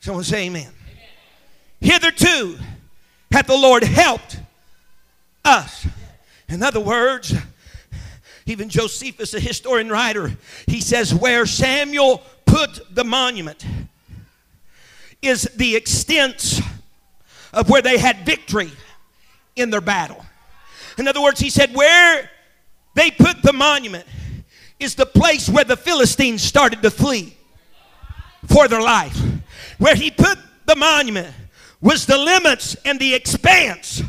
Someone 0.00 0.24
say 0.24 0.46
amen. 0.46 0.62
amen. 0.62 0.72
Hitherto 1.82 2.58
hath 3.30 3.48
the 3.48 3.58
Lord 3.58 3.84
helped 3.84 4.38
us. 5.44 5.86
In 6.48 6.62
other 6.62 6.80
words, 6.80 7.34
even 8.46 8.68
Josephus, 8.68 9.34
a 9.34 9.40
historian 9.40 9.88
writer, 9.88 10.36
he 10.66 10.80
says, 10.80 11.14
where 11.14 11.46
Samuel 11.46 12.22
put 12.44 12.94
the 12.94 13.04
monument 13.04 13.64
is 15.22 15.42
the 15.56 15.74
extent 15.76 16.60
of 17.52 17.70
where 17.70 17.82
they 17.82 17.98
had 17.98 18.26
victory 18.26 18.70
in 19.56 19.70
their 19.70 19.80
battle. 19.80 20.24
In 20.98 21.08
other 21.08 21.22
words, 21.22 21.40
he 21.40 21.50
said, 21.50 21.74
where 21.74 22.30
they 22.94 23.10
put 23.10 23.42
the 23.42 23.52
monument 23.52 24.06
is 24.78 24.94
the 24.94 25.06
place 25.06 25.48
where 25.48 25.64
the 25.64 25.76
Philistines 25.76 26.42
started 26.42 26.82
to 26.82 26.90
flee 26.90 27.36
for 28.46 28.68
their 28.68 28.82
life. 28.82 29.18
Where 29.78 29.94
he 29.94 30.10
put 30.10 30.38
the 30.66 30.76
monument 30.76 31.32
was 31.80 32.06
the 32.06 32.18
limits 32.18 32.76
and 32.84 32.98
the 32.98 33.14
expanse 33.14 34.02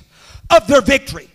of 0.49 0.67
their 0.67 0.81
victory, 0.81 1.29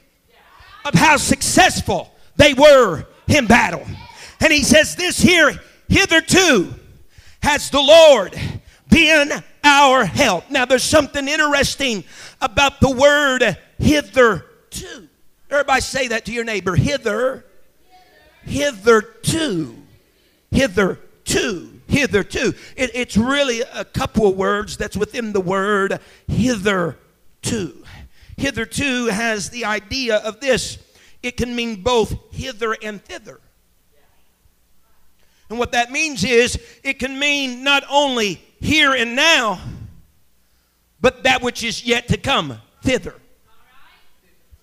of 0.85 0.95
how 0.95 1.17
successful 1.17 2.15
they 2.37 2.55
were 2.55 3.07
in 3.29 3.47
battle. 3.47 3.85
And 4.41 4.53
he 4.53 4.63
says, 4.63 4.97
This 4.97 5.19
here, 5.19 5.53
hitherto, 5.89 6.75
has 7.43 7.71
the 7.71 7.81
Lord 7.81 8.35
been 8.89 9.33
our 9.63 10.05
help. 10.05 10.51
Now, 10.51 10.65
there's 10.65 10.85
something 10.85 11.29
interesting 11.29 12.05
about 12.41 12.81
the 12.81 12.91
word 12.91 13.57
hitherto. 13.79 15.09
Everybody 15.51 15.81
say 15.81 16.09
that 16.09 16.25
to 16.27 16.33
your 16.33 16.45
neighbor 16.45 16.77
hither, 16.77 17.45
hitherto, 18.45 19.75
hitherto. 20.51 21.81
hitherto. 21.89 22.55
It, 22.77 22.91
it's 22.95 23.17
really 23.17 23.63
a 23.75 23.85
couple 23.85 24.29
of 24.29 24.37
words 24.37 24.77
that's 24.77 24.97
within 24.97 25.33
the 25.33 25.41
word 25.41 25.99
hitherto. 26.29 27.80
Hitherto 28.41 29.09
has 29.09 29.51
the 29.51 29.67
idea 29.67 30.17
of 30.17 30.41
this 30.41 30.79
it 31.23 31.37
can 31.37 31.55
mean 31.55 31.83
both 31.83 32.17
hither 32.33 32.75
and 32.83 33.05
thither. 33.05 33.39
And 35.51 35.59
what 35.59 35.73
that 35.73 35.93
means 35.93 36.25
is 36.25 36.59
it 36.83 36.99
can 36.99 37.19
mean 37.19 37.63
not 37.63 37.85
only 37.91 38.41
here 38.59 38.95
and 38.95 39.15
now, 39.15 39.61
but 41.03 41.25
that 41.25 41.43
which 41.43 41.63
is 41.63 41.85
yet 41.85 42.09
to 42.09 42.17
come, 42.17 42.59
thither. 42.83 43.15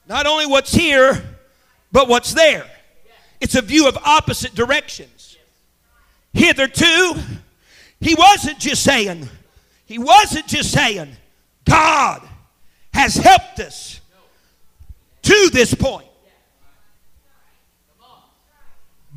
Not 0.08 0.26
only 0.26 0.48
what's 0.48 0.74
here, 0.74 1.24
but 1.92 2.08
what's 2.08 2.34
there. 2.34 2.66
It's 3.40 3.54
a 3.54 3.62
view 3.62 3.88
of 3.88 3.96
opposite 3.98 4.56
directions. 4.56 5.38
Hitherto, 6.34 7.14
he 8.00 8.16
wasn't 8.16 8.58
just 8.58 8.84
saying, 8.84 9.30
he 9.86 10.00
wasn't 10.00 10.48
just 10.48 10.72
saying, 10.72 11.16
God 11.66 12.28
has 12.98 13.16
helped 13.16 13.60
us 13.60 14.02
to 15.22 15.50
this 15.54 15.72
point. 15.72 16.08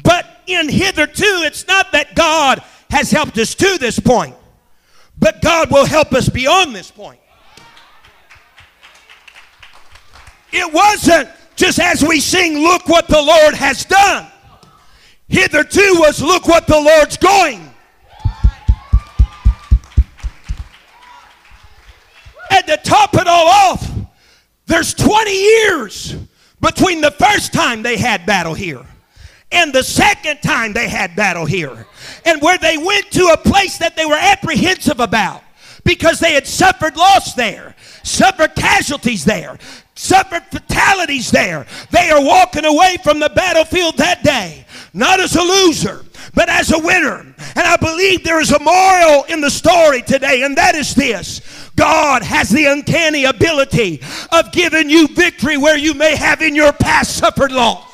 But 0.05 0.27
in 0.47 0.69
hitherto, 0.69 1.25
it's 1.25 1.67
not 1.67 1.91
that 1.93 2.15
God 2.15 2.63
has 2.91 3.11
helped 3.11 3.39
us 3.39 3.55
to 3.55 3.79
this 3.79 3.99
point, 3.99 4.35
but 5.19 5.41
God 5.41 5.71
will 5.71 5.87
help 5.87 6.13
us 6.13 6.29
beyond 6.29 6.75
this 6.75 6.91
point. 6.91 7.21
It 10.53 10.71
wasn't 10.71 11.31
just 11.57 11.81
as 11.81 12.05
we 12.05 12.21
sing, 12.21 12.59
Look 12.59 12.87
what 12.87 13.09
the 13.09 13.23
Lord 13.23 13.55
has 13.55 13.87
done. 13.87 14.27
Hitherto 15.27 15.95
was, 15.97 16.21
Look 16.21 16.47
what 16.47 16.67
the 16.67 16.79
Lord's 16.79 17.17
going. 17.17 17.70
And 22.61 22.67
to 22.67 22.91
top 22.91 23.15
it 23.15 23.27
all 23.27 23.49
off, 23.49 23.91
there's 24.67 24.93
20 24.93 25.33
years 25.33 26.15
between 26.61 27.01
the 27.01 27.11
first 27.11 27.55
time 27.55 27.83
they 27.83 27.97
had 27.97 28.27
battle 28.27 28.53
here 28.53 28.85
and 29.51 29.73
the 29.73 29.83
second 29.83 30.43
time 30.43 30.75
they 30.75 30.87
had 30.87 31.17
battle 31.17 31.47
here. 31.47 31.87
And 32.27 32.43
where 32.43 32.59
they 32.59 32.77
went 32.77 33.11
to 33.13 33.29
a 33.29 33.37
place 33.39 33.79
that 33.79 33.97
they 33.97 34.05
were 34.05 34.19
apprehensive 34.19 35.01
about 35.01 35.43
because 35.85 36.21
they 36.21 36.35
had 36.35 36.47
suffered 36.47 36.97
loss 36.97 37.33
there, 37.33 37.75
suffered 38.03 38.55
casualties 38.55 39.25
there, 39.25 39.57
suffered 39.95 40.45
fatalities 40.51 41.31
there. 41.31 41.67
They 41.91 42.11
are 42.11 42.23
walking 42.23 42.67
away 42.67 42.99
from 43.03 43.21
the 43.21 43.31
battlefield 43.31 43.97
that 43.97 44.23
day, 44.23 44.67
not 44.93 45.19
as 45.19 45.35
a 45.35 45.43
loser, 45.43 46.05
but 46.35 46.49
as 46.49 46.73
a 46.73 46.79
winner. 46.79 47.21
And 47.21 47.67
I 47.67 47.77
believe 47.77 48.25
there 48.25 48.41
is 48.41 48.53
a 48.53 48.59
moral 48.61 49.25
in 49.25 49.41
the 49.41 49.51
story 49.51 50.03
today, 50.03 50.43
and 50.43 50.57
that 50.57 50.75
is 50.75 50.95
this 50.95 51.41
God 51.77 52.23
has 52.23 52.49
the 52.51 52.67
uncanny 52.67 53.25
ability 53.25 54.01
of 54.33 54.53
giving 54.53 54.91
you 54.91 55.09
victory 55.09 55.57
where 55.57 55.79
you 55.79 55.95
may 55.95 56.17
have 56.17 56.43
in 56.43 56.55
your 56.55 56.73
past 56.73 57.17
suffered 57.17 57.53
loss. 57.53 57.90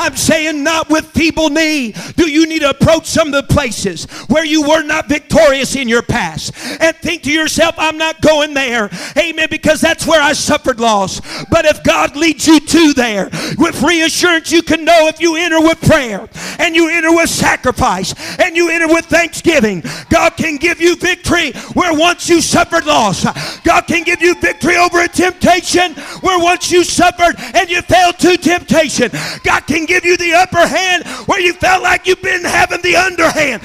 I'm 0.00 0.16
saying 0.16 0.64
not 0.64 0.88
with 0.88 1.04
feeble 1.06 1.50
knee. 1.50 1.92
Do 2.16 2.26
you 2.28 2.46
need 2.46 2.60
to 2.60 2.70
approach 2.70 3.04
some 3.04 3.28
of 3.28 3.34
the 3.34 3.54
places 3.54 4.04
where 4.28 4.46
you 4.46 4.62
were 4.62 4.82
not 4.82 5.10
victorious 5.10 5.76
in 5.76 5.88
your 5.88 6.00
past 6.00 6.54
and 6.80 6.96
think 6.96 7.22
to 7.24 7.30
yourself, 7.30 7.74
I'm 7.76 7.98
not 7.98 8.22
going 8.22 8.54
there. 8.54 8.88
Amen. 9.18 9.48
Because 9.50 9.80
that's 9.80 10.06
where 10.06 10.22
I 10.22 10.32
suffered 10.32 10.80
loss. 10.80 11.20
But 11.50 11.66
if 11.66 11.82
God 11.84 12.16
leads 12.16 12.46
you 12.46 12.60
to 12.60 12.94
there 12.94 13.28
with 13.58 13.82
reassurance, 13.82 14.50
you 14.50 14.62
can 14.62 14.86
know 14.86 15.08
if 15.08 15.20
you 15.20 15.36
enter 15.36 15.60
with 15.60 15.80
prayer 15.82 16.26
and 16.58 16.74
you 16.74 16.88
enter 16.88 17.12
with 17.12 17.28
sacrifice 17.28 18.14
and 18.38 18.56
you 18.56 18.70
enter 18.70 18.88
with 18.88 19.04
thanksgiving, 19.04 19.82
God 20.08 20.30
can 20.38 20.56
give 20.56 20.80
you 20.80 20.96
victory 20.96 21.52
where 21.74 21.92
once 21.92 22.28
you 22.30 22.40
suffered 22.40 22.86
loss. 22.86 23.24
God 23.62 23.82
can 23.82 24.04
give 24.04 24.22
you 24.22 24.34
victory 24.40 24.76
over 24.76 25.02
a 25.02 25.08
temptation 25.08 25.92
where 26.22 26.38
once 26.38 26.70
you 26.70 26.84
suffered 26.84 27.34
and 27.54 27.68
you 27.68 27.82
fell 27.82 28.14
to 28.14 28.38
temptation. 28.38 29.10
God 29.44 29.66
can 29.66 29.84
give 29.90 30.04
you 30.04 30.16
the 30.16 30.32
upper 30.34 30.64
hand 30.64 31.04
where 31.26 31.40
you 31.40 31.52
felt 31.52 31.82
like 31.82 32.06
you've 32.06 32.22
been 32.22 32.44
having 32.44 32.80
the 32.82 32.94
underhand. 32.94 33.60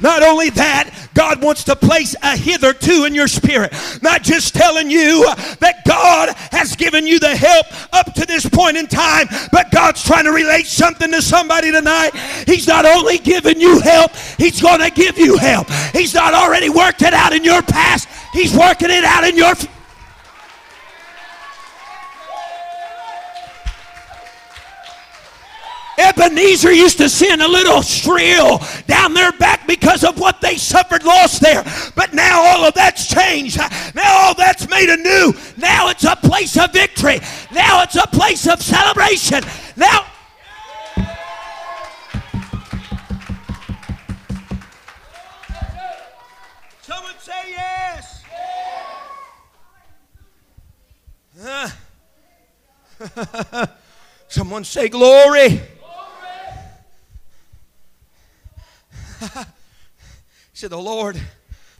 Not 0.00 0.22
only 0.22 0.50
that, 0.50 1.08
God 1.14 1.42
wants 1.42 1.64
to 1.64 1.76
place 1.76 2.14
a 2.22 2.36
hitherto 2.36 3.04
in 3.06 3.14
your 3.14 3.28
spirit. 3.28 3.72
Not 4.02 4.22
just 4.22 4.52
telling 4.52 4.90
you 4.90 5.24
that 5.60 5.76
God 5.86 6.34
has 6.52 6.76
given 6.76 7.06
you 7.06 7.18
the 7.18 7.34
help 7.34 7.66
up 7.94 8.12
to 8.12 8.26
this 8.26 8.46
point 8.46 8.76
in 8.76 8.86
time, 8.86 9.28
but 9.50 9.70
God's 9.70 10.04
trying 10.04 10.24
to 10.24 10.32
relate 10.32 10.66
something 10.66 11.10
to 11.10 11.22
somebody 11.22 11.72
tonight. 11.72 12.10
He's 12.46 12.68
not 12.68 12.84
only 12.84 13.16
giving 13.16 13.58
you 13.58 13.80
help, 13.80 14.14
He's 14.36 14.60
going 14.60 14.80
to 14.80 14.90
give 14.90 15.16
you 15.16 15.38
help. 15.38 15.70
He's 15.94 16.12
not 16.12 16.34
already 16.34 16.68
worked 16.68 17.00
it 17.00 17.14
out 17.14 17.32
in 17.32 17.42
your 17.42 17.62
past, 17.62 18.06
He's 18.34 18.54
working 18.54 18.90
it 18.90 19.04
out 19.04 19.24
in 19.24 19.38
your 19.38 19.54
Ebenezer 25.98 26.72
used 26.72 26.98
to 26.98 27.08
send 27.08 27.42
a 27.42 27.48
little 27.48 27.82
shrill 27.82 28.60
down 28.86 29.14
their 29.14 29.32
back 29.32 29.66
because 29.66 30.04
of 30.04 30.18
what 30.18 30.40
they 30.40 30.56
suffered 30.56 31.04
loss 31.04 31.38
there. 31.38 31.64
But 31.94 32.12
now 32.14 32.42
all 32.42 32.64
of 32.64 32.74
that's 32.74 33.06
changed. 33.06 33.58
Now 33.94 34.26
all 34.26 34.34
that's 34.34 34.68
made 34.68 34.88
anew. 34.88 35.32
Now 35.56 35.88
it's 35.88 36.04
a 36.04 36.16
place 36.16 36.56
of 36.56 36.72
victory. 36.72 37.20
Now 37.52 37.82
it's 37.82 37.96
a 37.96 38.06
place 38.06 38.46
of 38.48 38.62
celebration. 38.62 39.42
Now. 39.76 40.06
Someone 46.82 47.14
say 47.18 47.50
yes. 47.50 48.24
Uh. 51.42 51.68
Someone 54.28 54.64
say 54.64 54.88
glory. 54.88 55.60
said, 60.52 60.70
The 60.70 60.78
Lord, 60.78 61.20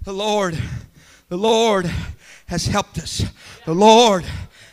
the 0.05 0.13
Lord, 0.13 0.59
the 1.29 1.37
Lord 1.37 1.91
has 2.47 2.67
helped 2.67 2.99
us. 2.99 3.25
The 3.65 3.75
Lord 3.75 4.25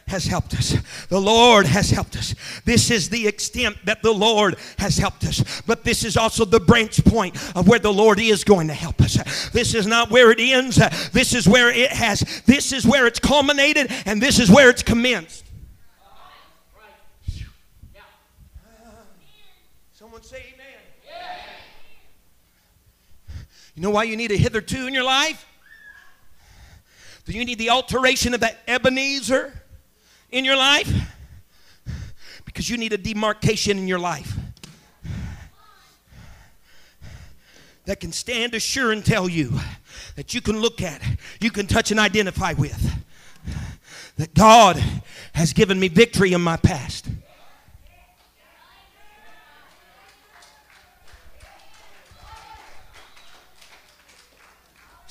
has 0.08 0.26
helped 0.26 0.54
us. 0.54 0.76
The 1.08 1.20
Lord 1.20 1.66
has 1.66 1.90
helped 1.90 2.18
us. 2.18 2.36
This 2.66 2.92
is 2.92 3.10
the 3.10 3.28
extent 3.28 3.78
that 3.86 4.02
the 4.02 4.12
Lord 4.12 4.58
has 4.78 4.98
helped 4.98 5.24
us. 5.24 5.62
But 5.66 5.86
this 5.86 6.04
is 6.04 6.18
also 6.18 6.44
the 6.44 6.60
branch 6.60 7.04
point 7.06 7.36
of 7.56 7.68
where 7.68 7.80
the 7.80 7.94
Lord 7.94 8.20
is 8.20 8.44
going 8.44 8.68
to 8.68 8.74
help 8.74 9.02
us. 9.02 9.50
This 9.52 9.74
is 9.74 9.88
not 9.88 10.12
where 10.12 10.32
it 10.32 10.40
ends. 10.40 10.76
This 11.12 11.34
is 11.34 11.48
where 11.48 11.70
it 11.70 11.92
has, 11.92 12.42
this 12.46 12.74
is 12.74 12.86
where 12.86 13.08
it's 13.08 13.20
culminated, 13.20 13.92
and 14.06 14.22
this 14.22 14.40
is 14.40 14.52
where 14.52 14.70
it's 14.70 14.84
commenced. 14.84 15.46
Someone 19.94 20.24
say 20.24 20.52
You 23.76 23.82
know 23.82 23.90
why 23.90 24.04
you 24.04 24.16
need 24.18 24.32
a 24.32 24.38
hitherto 24.38 24.88
in 24.88 24.94
your 24.94 25.04
life? 25.04 25.46
Do 27.26 27.34
you 27.34 27.46
need 27.46 27.60
the 27.60 27.70
alteration 27.70 28.34
of 28.34 28.40
that 28.42 28.58
Ebenezer 28.68 29.54
in 30.32 30.44
your 30.44 30.58
life? 30.58 30.92
Because 32.46 32.70
you 32.70 32.78
need 32.78 32.94
a 32.94 32.98
demarcation 32.98 33.78
in 33.78 33.88
your 33.88 34.00
life 34.00 34.36
that 37.86 38.00
can 38.00 38.12
stand 38.12 38.54
assure 38.54 38.92
and 38.92 39.06
tell 39.06 39.28
you 39.28 39.52
that 40.16 40.34
you 40.34 40.42
can 40.42 40.60
look 40.60 40.82
at, 40.82 41.02
you 41.40 41.52
can 41.52 41.68
touch 41.68 41.92
and 41.92 42.00
identify 42.00 42.54
with. 42.54 42.92
That 44.18 44.34
God 44.34 44.82
has 45.34 45.54
given 45.54 45.80
me 45.80 45.88
victory 45.88 46.34
in 46.34 46.42
my 46.42 46.58
past. 46.58 47.08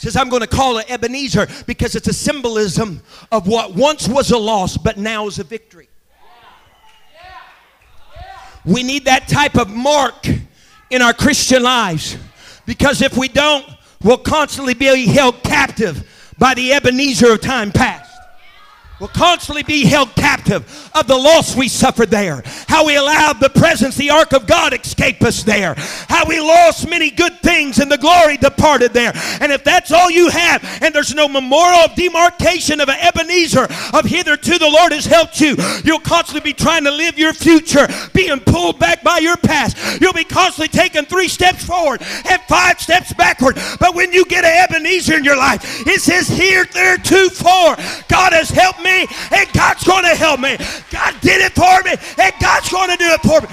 Says, 0.00 0.16
I'm 0.16 0.30
going 0.30 0.40
to 0.40 0.48
call 0.48 0.78
it 0.78 0.90
Ebenezer 0.90 1.46
because 1.66 1.94
it's 1.94 2.08
a 2.08 2.14
symbolism 2.14 3.02
of 3.30 3.46
what 3.46 3.74
once 3.74 4.08
was 4.08 4.30
a 4.30 4.38
loss, 4.38 4.78
but 4.78 4.96
now 4.96 5.26
is 5.26 5.38
a 5.38 5.44
victory. 5.44 5.90
We 8.64 8.82
need 8.82 9.04
that 9.04 9.28
type 9.28 9.56
of 9.56 9.68
mark 9.68 10.26
in 10.88 11.02
our 11.02 11.12
Christian 11.12 11.62
lives 11.62 12.16
because 12.64 13.02
if 13.02 13.16
we 13.18 13.28
don't, 13.28 13.66
we'll 14.02 14.16
constantly 14.16 14.72
be 14.72 15.06
held 15.06 15.42
captive 15.42 16.08
by 16.38 16.54
the 16.54 16.72
Ebenezer 16.72 17.34
of 17.34 17.42
time 17.42 17.70
past. 17.70 18.09
Will 19.00 19.08
constantly 19.08 19.62
be 19.62 19.86
held 19.86 20.14
captive 20.14 20.90
of 20.94 21.06
the 21.06 21.16
loss 21.16 21.56
we 21.56 21.66
suffered 21.66 22.10
there. 22.10 22.42
How 22.68 22.84
we 22.84 22.96
allowed 22.96 23.40
the 23.40 23.48
presence, 23.48 23.96
the 23.96 24.10
ark 24.10 24.32
of 24.32 24.46
God, 24.46 24.74
escape 24.74 25.22
us 25.22 25.42
there. 25.42 25.74
How 26.08 26.26
we 26.26 26.38
lost 26.38 26.88
many 26.88 27.10
good 27.10 27.40
things 27.40 27.78
and 27.78 27.90
the 27.90 27.96
glory 27.96 28.36
departed 28.36 28.92
there. 28.92 29.12
And 29.40 29.50
if 29.50 29.64
that's 29.64 29.90
all 29.90 30.10
you 30.10 30.28
have, 30.28 30.62
and 30.82 30.94
there's 30.94 31.14
no 31.14 31.26
memorial 31.26 31.80
of 31.80 31.94
demarcation 31.94 32.80
of 32.80 32.90
an 32.90 32.98
Ebenezer 33.00 33.66
of 33.94 34.04
hitherto 34.04 34.58
the 34.58 34.68
Lord 34.68 34.92
has 34.92 35.06
helped 35.06 35.40
you, 35.40 35.56
you'll 35.82 36.00
constantly 36.00 36.52
be 36.52 36.54
trying 36.54 36.84
to 36.84 36.90
live 36.90 37.18
your 37.18 37.32
future, 37.32 37.88
being 38.12 38.38
pulled 38.40 38.78
back 38.78 39.02
by 39.02 39.18
your 39.18 39.36
past. 39.38 40.00
You'll 40.00 40.12
be 40.12 40.24
constantly 40.24 40.68
taking 40.68 41.06
three 41.06 41.28
steps 41.28 41.64
forward 41.64 42.02
and 42.02 42.40
five 42.42 42.78
steps 42.80 43.14
backward. 43.14 43.56
But 43.78 43.94
when 43.94 44.12
you 44.12 44.26
get 44.26 44.44
an 44.44 44.68
Ebenezer 44.68 45.16
in 45.16 45.24
your 45.24 45.38
life, 45.38 45.86
it 45.86 46.02
says 46.02 46.28
here, 46.28 46.66
there, 46.66 46.98
two, 46.98 47.30
four. 47.30 47.76
God 48.08 48.34
has 48.34 48.50
helped 48.50 48.82
me 48.82 48.89
me, 48.90 49.06
and 49.30 49.52
God's 49.52 49.84
going 49.84 50.04
to 50.04 50.14
help 50.14 50.40
me. 50.40 50.56
God 50.90 51.14
did 51.20 51.40
it 51.40 51.52
for 51.52 51.82
me, 51.84 51.94
and 52.18 52.32
God's 52.40 52.68
going 52.68 52.90
to 52.90 52.96
do 52.96 53.08
it 53.10 53.20
for 53.20 53.40
me. 53.40 53.48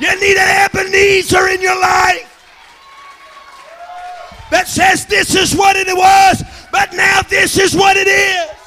You 0.00 0.20
need 0.20 0.36
an 0.36 0.70
Ebenezer 0.70 1.48
in 1.48 1.60
your 1.60 1.78
life 1.80 2.24
that 4.50 4.68
says 4.68 5.06
this 5.06 5.34
is 5.34 5.54
what 5.54 5.76
it 5.76 5.88
was, 5.88 6.42
but 6.70 6.92
now 6.94 7.20
this 7.22 7.58
is 7.58 7.74
what 7.74 7.96
it 7.96 8.06
is. 8.06 8.58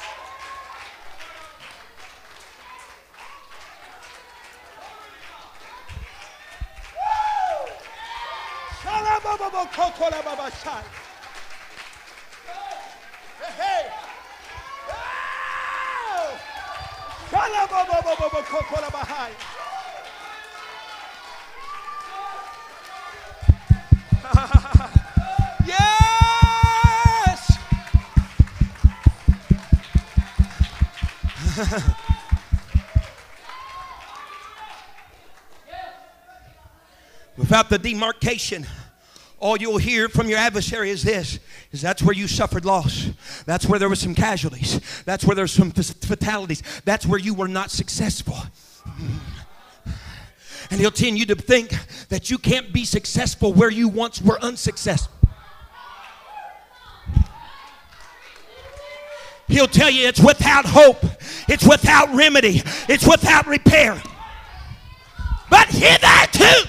yes! 25.66 27.58
Without 37.38 37.70
the 37.70 37.78
demarcation, 37.78 38.66
all 39.38 39.56
you'll 39.56 39.78
hear 39.78 40.10
from 40.10 40.28
your 40.28 40.38
adversary 40.38 40.90
is 40.90 41.02
this 41.02 41.38
is 41.72 41.82
that's 41.82 42.02
where 42.02 42.14
you 42.14 42.28
suffered 42.28 42.64
loss. 42.64 43.10
That's 43.46 43.66
where 43.66 43.78
there 43.78 43.88
was 43.88 44.00
some 44.00 44.14
casualties. 44.14 44.80
That's 45.04 45.24
where 45.24 45.34
there's 45.34 45.52
some 45.52 45.70
fatalities. 45.70 46.62
That's 46.84 47.06
where 47.06 47.18
you 47.18 47.34
were 47.34 47.48
not 47.48 47.70
successful. 47.70 48.36
And 50.70 50.80
he'll 50.80 50.90
tend 50.90 51.18
you 51.18 51.26
to 51.26 51.34
think 51.34 51.70
that 52.08 52.30
you 52.30 52.38
can't 52.38 52.72
be 52.72 52.84
successful 52.84 53.52
where 53.52 53.70
you 53.70 53.88
once 53.88 54.22
were 54.22 54.40
unsuccessful 54.40 55.12
he'll 59.52 59.68
tell 59.68 59.90
you 59.90 60.08
it's 60.08 60.20
without 60.20 60.64
hope. 60.64 61.04
It's 61.48 61.66
without 61.66 62.12
remedy. 62.14 62.62
It's 62.88 63.06
without 63.06 63.46
repair. 63.46 64.02
But 65.50 65.68
hitherto 65.68 66.68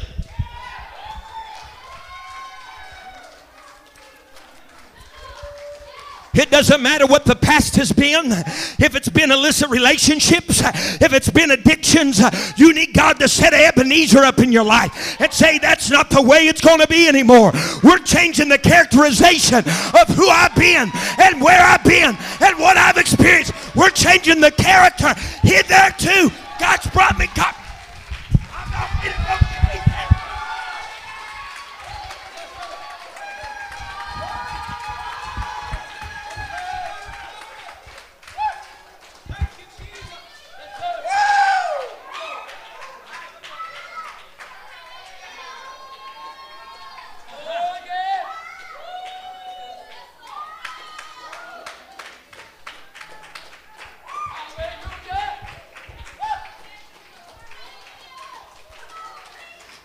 It 6.34 6.50
doesn't 6.50 6.82
matter 6.82 7.06
what 7.06 7.26
the 7.26 7.36
past 7.36 7.76
has 7.76 7.92
been. 7.92 8.32
If 8.32 8.96
it's 8.96 9.10
been 9.10 9.32
illicit 9.32 9.70
relationships, 9.70 10.62
if 11.00 11.14
it's 11.14 11.30
been 11.30 11.52
addictions, 11.52 12.22
you 12.58 12.74
need 12.74 12.94
God 12.94 13.20
to 13.20 13.28
set 13.28 13.54
Ebenezer 13.54 14.20
up 14.20 14.40
in 14.40 14.52
your 14.52 14.64
life 14.64 15.22
and 15.22 15.32
say, 15.32 15.60
That's 15.60 15.92
not 15.92 16.10
the 16.10 16.22
way 16.22 16.48
it's 16.48 16.62
going 16.62 16.80
to 16.80 16.88
be 16.88 17.08
anymore. 17.08 17.52
We're 17.84 18.00
changing 18.00 18.50
the 18.50 18.58
characterization 18.58 19.60
of 19.60 20.08
who 20.16 20.28
I've 20.28 20.56
been 20.56 20.92
and 21.20 21.42
where 21.42 21.62
I've 21.62 21.84
been 21.84 22.18
and 22.42 22.60
what 22.60 22.78
I've 22.78 22.98
experienced. 22.98 23.54
We're 23.76 23.92
changing 23.92 24.42
the 24.42 24.52
character. 24.52 25.14
Hitherto, 25.44 26.32
God's 26.60 26.88
brought 26.88 27.18
me. 27.18 27.28
God, 27.36 27.54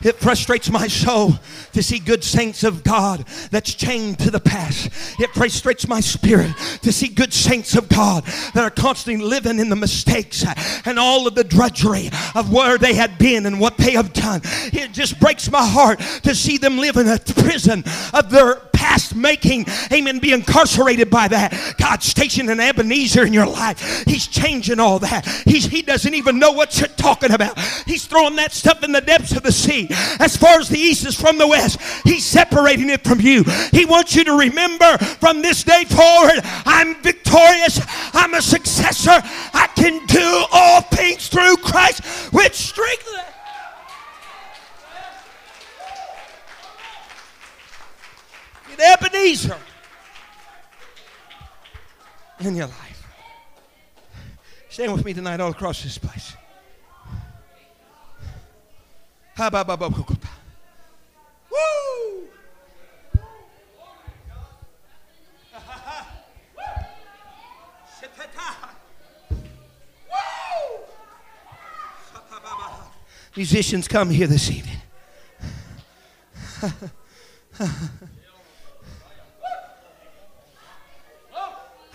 It 0.02 0.16
frustrates 0.16 0.70
my 0.70 0.86
soul 0.86 1.34
to 1.72 1.82
see 1.82 1.98
good 1.98 2.22
saints 2.22 2.62
of 2.62 2.84
God 2.84 3.26
that's 3.50 3.74
chained 3.74 4.20
to 4.20 4.30
the 4.30 4.40
past. 4.40 4.90
It 5.18 5.30
frustrates 5.30 5.88
my 5.88 6.00
spirit 6.00 6.52
to 6.82 6.92
see 6.92 7.08
good 7.08 7.32
saints 7.32 7.74
of 7.76 7.88
God 7.88 8.24
that 8.54 8.62
are 8.62 8.70
constantly 8.70 9.24
living 9.24 9.58
in 9.58 9.68
the 9.68 9.76
mistakes 9.76 10.44
and 10.84 10.98
all 10.98 11.26
of 11.26 11.34
the 11.34 11.44
drudgery 11.44 12.10
of 12.34 12.52
where 12.52 12.78
they 12.78 12.94
had 12.94 13.18
been 13.18 13.46
and 13.46 13.58
what 13.58 13.76
they 13.76 13.92
have 13.92 14.12
done. 14.12 14.40
It 14.72 14.92
just 14.92 15.18
breaks 15.18 15.50
my 15.50 15.66
heart 15.66 15.98
to 16.22 16.34
see 16.34 16.58
them 16.58 16.78
live 16.78 16.96
in 16.96 17.08
a 17.08 17.18
prison 17.18 17.82
of 18.14 18.30
their 18.30 18.54
making, 19.20 19.66
amen, 19.92 20.18
be 20.18 20.32
incarcerated 20.32 21.10
by 21.10 21.28
that. 21.28 21.74
God's 21.78 22.06
stationed 22.06 22.50
an 22.50 22.60
Ebenezer 22.60 23.24
in 23.24 23.32
your 23.32 23.46
life. 23.46 24.04
He's 24.06 24.26
changing 24.26 24.80
all 24.80 24.98
that. 25.00 25.26
He's, 25.44 25.66
he 25.66 25.82
doesn't 25.82 26.14
even 26.14 26.38
know 26.38 26.52
what 26.52 26.78
you're 26.78 26.88
talking 26.88 27.32
about. 27.32 27.58
He's 27.86 28.06
throwing 28.06 28.36
that 28.36 28.52
stuff 28.52 28.82
in 28.82 28.92
the 28.92 29.00
depths 29.00 29.32
of 29.32 29.42
the 29.42 29.52
sea. 29.52 29.88
As 30.20 30.36
far 30.36 30.58
as 30.58 30.68
the 30.68 30.78
east 30.78 31.06
is 31.06 31.18
from 31.18 31.38
the 31.38 31.46
west, 31.46 31.80
He's 32.04 32.24
separating 32.24 32.90
it 32.90 33.04
from 33.04 33.20
you. 33.20 33.44
He 33.72 33.84
wants 33.84 34.14
you 34.14 34.24
to 34.24 34.36
remember 34.36 34.98
from 34.98 35.42
this 35.42 35.64
day 35.64 35.84
forward, 35.84 36.40
I'm 36.66 37.00
victorious. 37.02 37.80
I'm 38.14 38.34
a 38.34 38.42
successor. 38.42 39.20
I 39.54 39.68
can 39.74 40.04
do 40.06 40.44
all 40.52 40.82
things 40.82 41.28
through 41.28 41.56
Christ, 41.58 42.04
which 42.32 42.54
strengthens. 42.54 43.37
Ebenezer 48.80 49.56
in 52.40 52.54
your 52.54 52.66
life. 52.66 53.06
Stand 54.68 54.92
with 54.92 55.04
me 55.04 55.12
tonight 55.12 55.40
all 55.40 55.50
across 55.50 55.82
this 55.82 55.98
place. 55.98 56.34
Woo! 61.50 62.28
Musicians, 73.36 73.86
come 73.88 74.10
here 74.10 74.26
this 74.26 74.50
evening. 74.50 74.76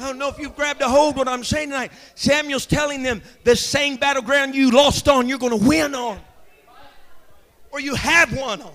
I 0.03 0.07
don't 0.07 0.17
know 0.17 0.27
if 0.27 0.37
you've 0.37 0.55
grabbed 0.55 0.81
a 0.81 0.89
hold 0.89 1.15
what 1.15 1.29
I'm 1.29 1.45
saying 1.45 1.69
tonight. 1.69 1.93
Samuel's 2.15 2.65
telling 2.65 3.03
them 3.03 3.21
the 3.45 3.55
same 3.55 3.95
battleground 3.95 4.53
you 4.53 4.69
lost 4.69 5.07
on, 5.07 5.29
you're 5.29 5.37
going 5.37 5.57
to 5.57 5.65
win 5.65 5.95
on. 5.95 6.19
Or 7.71 7.79
you 7.79 7.95
have 7.95 8.37
won 8.37 8.61
on. 8.61 8.73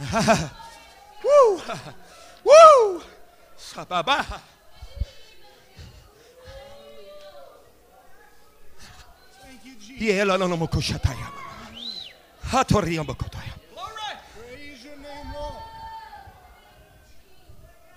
Woo! 1.24 1.60
Woo! 2.44 3.02
Sababa. 3.58 4.24
Thank 9.42 9.64
you, 9.64 9.74
Jesus. 9.78 10.00
Yela 10.00 10.38
no 10.38 10.46
no 10.46 10.56
mokoshataya. 10.56 11.28
Hatoriya 12.46 13.04
mokotaya. 13.04 13.52
Praise 14.38 14.84
your 14.84 14.96
name, 14.96 15.34
Lord. 15.34 15.54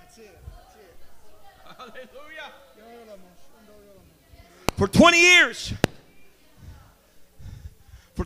That's 0.00 0.18
it. 0.18 0.38
That's 1.78 1.96
it. 1.96 2.10
For 4.76 4.88
20 4.88 5.18
years, 5.18 5.72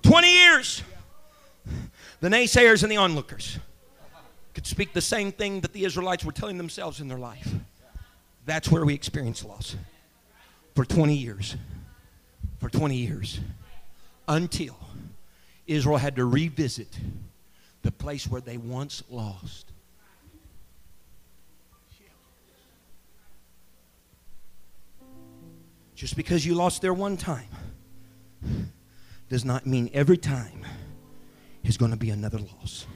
20 0.08 0.34
years, 0.34 0.82
the 2.20 2.30
naysayers 2.30 2.82
and 2.82 2.90
the 2.90 2.96
onlookers 2.96 3.58
could 4.54 4.66
speak 4.66 4.94
the 4.94 5.02
same 5.02 5.30
thing 5.30 5.60
that 5.60 5.74
the 5.74 5.84
Israelites 5.84 6.24
were 6.24 6.32
telling 6.32 6.56
themselves 6.56 7.02
in 7.02 7.08
their 7.08 7.18
life. 7.18 7.46
That's 8.46 8.70
where 8.70 8.86
we 8.86 8.94
experience 8.94 9.44
loss. 9.44 9.76
For 10.74 10.86
20 10.86 11.14
years. 11.14 11.56
For 12.58 12.70
20 12.70 12.96
years. 12.96 13.38
Until 14.26 14.78
Israel 15.66 15.98
had 15.98 16.16
to 16.16 16.24
revisit 16.24 16.98
the 17.82 17.92
place 17.92 18.26
where 18.26 18.40
they 18.40 18.56
once 18.56 19.02
lost. 19.10 19.66
Just 25.94 26.16
because 26.16 26.46
you 26.46 26.54
lost 26.54 26.80
there 26.80 26.94
one 26.94 27.18
time 27.18 27.48
does 29.28 29.44
not 29.44 29.66
mean 29.66 29.90
every 29.92 30.16
time 30.16 30.64
is 31.64 31.76
going 31.76 31.90
to 31.90 31.96
be 31.96 32.10
another 32.10 32.38
loss. 32.38 32.86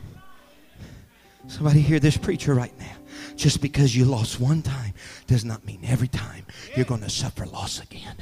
Somebody 1.46 1.80
hear 1.80 1.98
this 1.98 2.16
preacher 2.16 2.54
right 2.54 2.76
now. 2.78 2.96
Just 3.36 3.60
because 3.60 3.96
you 3.96 4.04
lost 4.04 4.40
one 4.40 4.62
time 4.62 4.94
does 5.26 5.44
not 5.44 5.64
mean 5.64 5.80
every 5.84 6.08
time 6.08 6.46
you're 6.76 6.86
going 6.86 7.00
to 7.00 7.10
suffer 7.10 7.44
loss 7.46 7.80
again. 7.80 8.16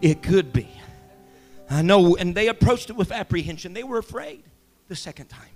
It 0.00 0.22
could 0.22 0.52
be. 0.52 0.68
I 1.70 1.82
know, 1.82 2.16
and 2.16 2.34
they 2.34 2.48
approached 2.48 2.90
it 2.90 2.96
with 2.96 3.12
apprehension. 3.12 3.72
They 3.72 3.84
were 3.84 3.98
afraid 3.98 4.42
the 4.88 4.96
second 4.96 5.28
time. 5.28 5.48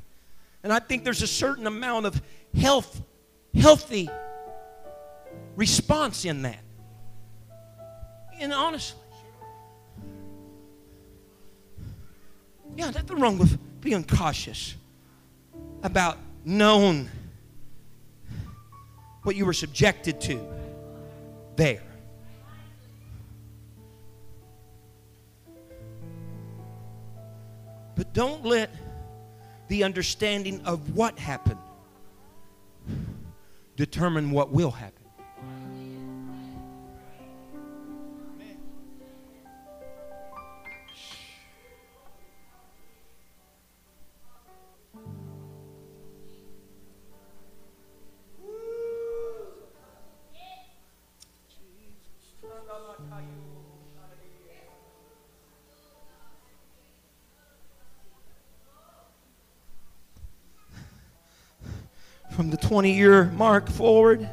And 0.62 0.72
I 0.72 0.78
think 0.78 1.04
there's 1.04 1.22
a 1.22 1.26
certain 1.26 1.66
amount 1.66 2.06
of 2.06 2.20
health, 2.58 3.02
healthy 3.54 4.08
response 5.56 6.24
in 6.24 6.42
that. 6.42 6.60
And 8.40 8.52
honestly, 8.52 8.98
yeah, 12.78 12.90
nothing 12.90 13.18
wrong 13.18 13.38
with 13.38 13.58
being 13.80 14.04
cautious 14.04 14.76
about 15.82 16.16
knowing 16.44 17.08
what 19.24 19.34
you 19.34 19.44
were 19.44 19.52
subjected 19.52 20.20
to 20.20 20.40
there. 21.56 21.82
But 27.96 28.12
don't 28.12 28.46
let 28.46 28.70
the 29.66 29.82
understanding 29.82 30.60
of 30.64 30.94
what 30.94 31.18
happened 31.18 31.58
determine 33.74 34.30
what 34.30 34.52
will 34.52 34.70
happen. 34.70 34.97
20 62.68 62.92
year 62.92 63.24
mark 63.24 63.70
forward, 63.70 64.28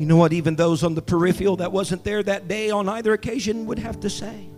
you 0.00 0.06
know 0.06 0.16
what 0.16 0.32
even 0.32 0.56
those 0.56 0.82
on 0.82 0.96
the 0.96 1.02
peripheral 1.02 1.58
that 1.58 1.70
wasn't 1.70 2.02
there 2.02 2.24
that 2.24 2.48
day 2.48 2.70
on 2.70 2.88
either 2.88 3.12
occasion 3.12 3.66
would 3.66 3.78
have 3.78 4.00
to 4.00 4.10
say? 4.10 4.48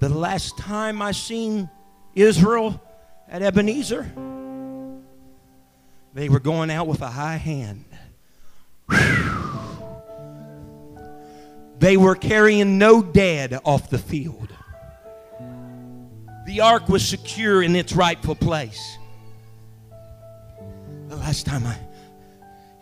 The 0.00 0.10
last 0.10 0.58
time 0.58 1.00
I 1.00 1.12
seen 1.12 1.70
Israel 2.14 2.78
at 3.26 3.40
Ebenezer, 3.40 4.02
they 6.12 6.28
were 6.28 6.40
going 6.40 6.70
out 6.70 6.86
with 6.86 7.00
a 7.00 7.08
high 7.08 7.38
hand. 7.38 7.86
They 11.78 11.96
were 11.96 12.16
carrying 12.16 12.76
no 12.76 13.00
dead 13.02 13.58
off 13.64 13.88
the 13.88 13.98
field. 13.98 14.52
The 16.44 16.60
ark 16.60 16.90
was 16.90 17.06
secure 17.06 17.62
in 17.62 17.74
its 17.74 17.94
rightful 17.94 18.34
place. 18.34 18.98
The 21.08 21.16
last 21.16 21.46
time 21.46 21.66
I, 21.66 21.74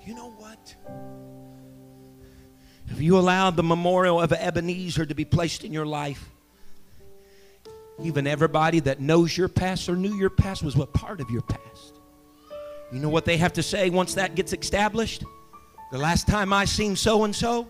you 0.05 0.13
know 0.13 0.31
what? 0.31 0.75
If 2.89 3.01
you 3.01 3.19
allowed 3.19 3.55
the 3.55 3.63
memorial 3.63 4.21
of 4.21 4.33
Ebenezer 4.33 5.07
to 5.07 5.15
be 5.15 5.25
placed 5.25 5.63
in 5.63 5.73
your 5.73 5.87
life, 5.87 6.29
even 8.03 8.27
everybody 8.27 8.81
that 8.81 9.01
knows 9.01 9.37
your 9.37 9.49
past 9.49 9.89
or 9.89 9.95
knew 9.95 10.17
your 10.17 10.31
past 10.31 10.65
was 10.65 10.75
a 10.75 10.87
part 10.87 11.21
of 11.21 11.31
your 11.31 11.43
past. 11.43 12.01
You 12.93 12.99
know 12.99 13.09
what 13.09 13.25
they 13.27 13.37
have 13.37 13.53
to 13.55 13.63
say 13.63 13.91
once 13.91 14.15
that 14.15 14.35
gets 14.35 14.53
established? 14.53 15.23
The 15.93 15.99
last 15.99 16.27
time 16.27 16.53
I 16.53 16.65
seen 16.65 16.97
so 16.97 17.23
and 17.23 17.35
so, 17.35 17.69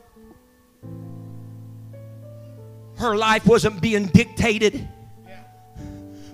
her 2.96 3.14
life 3.14 3.46
wasn't 3.46 3.82
being 3.82 4.06
dictated 4.06 4.88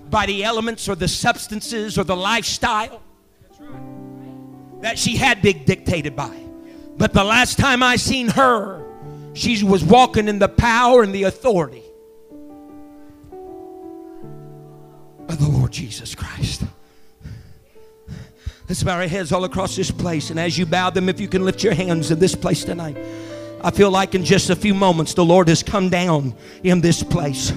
by 0.09 0.25
the 0.27 0.45
elements 0.45 0.87
or 0.87 0.95
the 0.95 1.09
substances 1.09 1.97
or 1.99 2.05
the 2.05 2.15
lifestyle 2.15 3.02
that 4.83 4.99
she 4.99 5.15
had 5.15 5.41
been 5.41 5.63
dictated 5.63 6.13
by. 6.13 6.37
But 6.97 7.13
the 7.13 7.23
last 7.23 7.57
time 7.57 7.81
I 7.81 7.95
seen 7.95 8.27
her, 8.27 8.85
she 9.33 9.63
was 9.63 9.81
walking 9.81 10.27
in 10.27 10.39
the 10.39 10.49
power 10.49 11.03
and 11.03 11.15
the 11.15 11.23
authority 11.23 11.83
of 15.29 15.39
the 15.39 15.47
Lord 15.47 15.71
Jesus 15.71 16.13
Christ. 16.13 16.63
Let's 18.67 18.83
bow 18.83 18.97
our 18.97 19.07
heads 19.07 19.31
all 19.31 19.45
across 19.45 19.77
this 19.77 19.89
place. 19.89 20.29
And 20.29 20.37
as 20.37 20.57
you 20.57 20.65
bow 20.65 20.89
them, 20.89 21.07
if 21.07 21.17
you 21.17 21.29
can 21.29 21.45
lift 21.45 21.63
your 21.63 21.73
hands 21.73 22.11
in 22.11 22.19
this 22.19 22.35
place 22.35 22.65
tonight, 22.65 22.97
I 23.61 23.71
feel 23.71 23.89
like 23.89 24.15
in 24.15 24.25
just 24.25 24.49
a 24.49 24.55
few 24.55 24.73
moments 24.73 25.13
the 25.13 25.23
Lord 25.23 25.47
has 25.47 25.63
come 25.63 25.89
down 25.89 26.35
in 26.61 26.81
this 26.81 27.03
place 27.03 27.53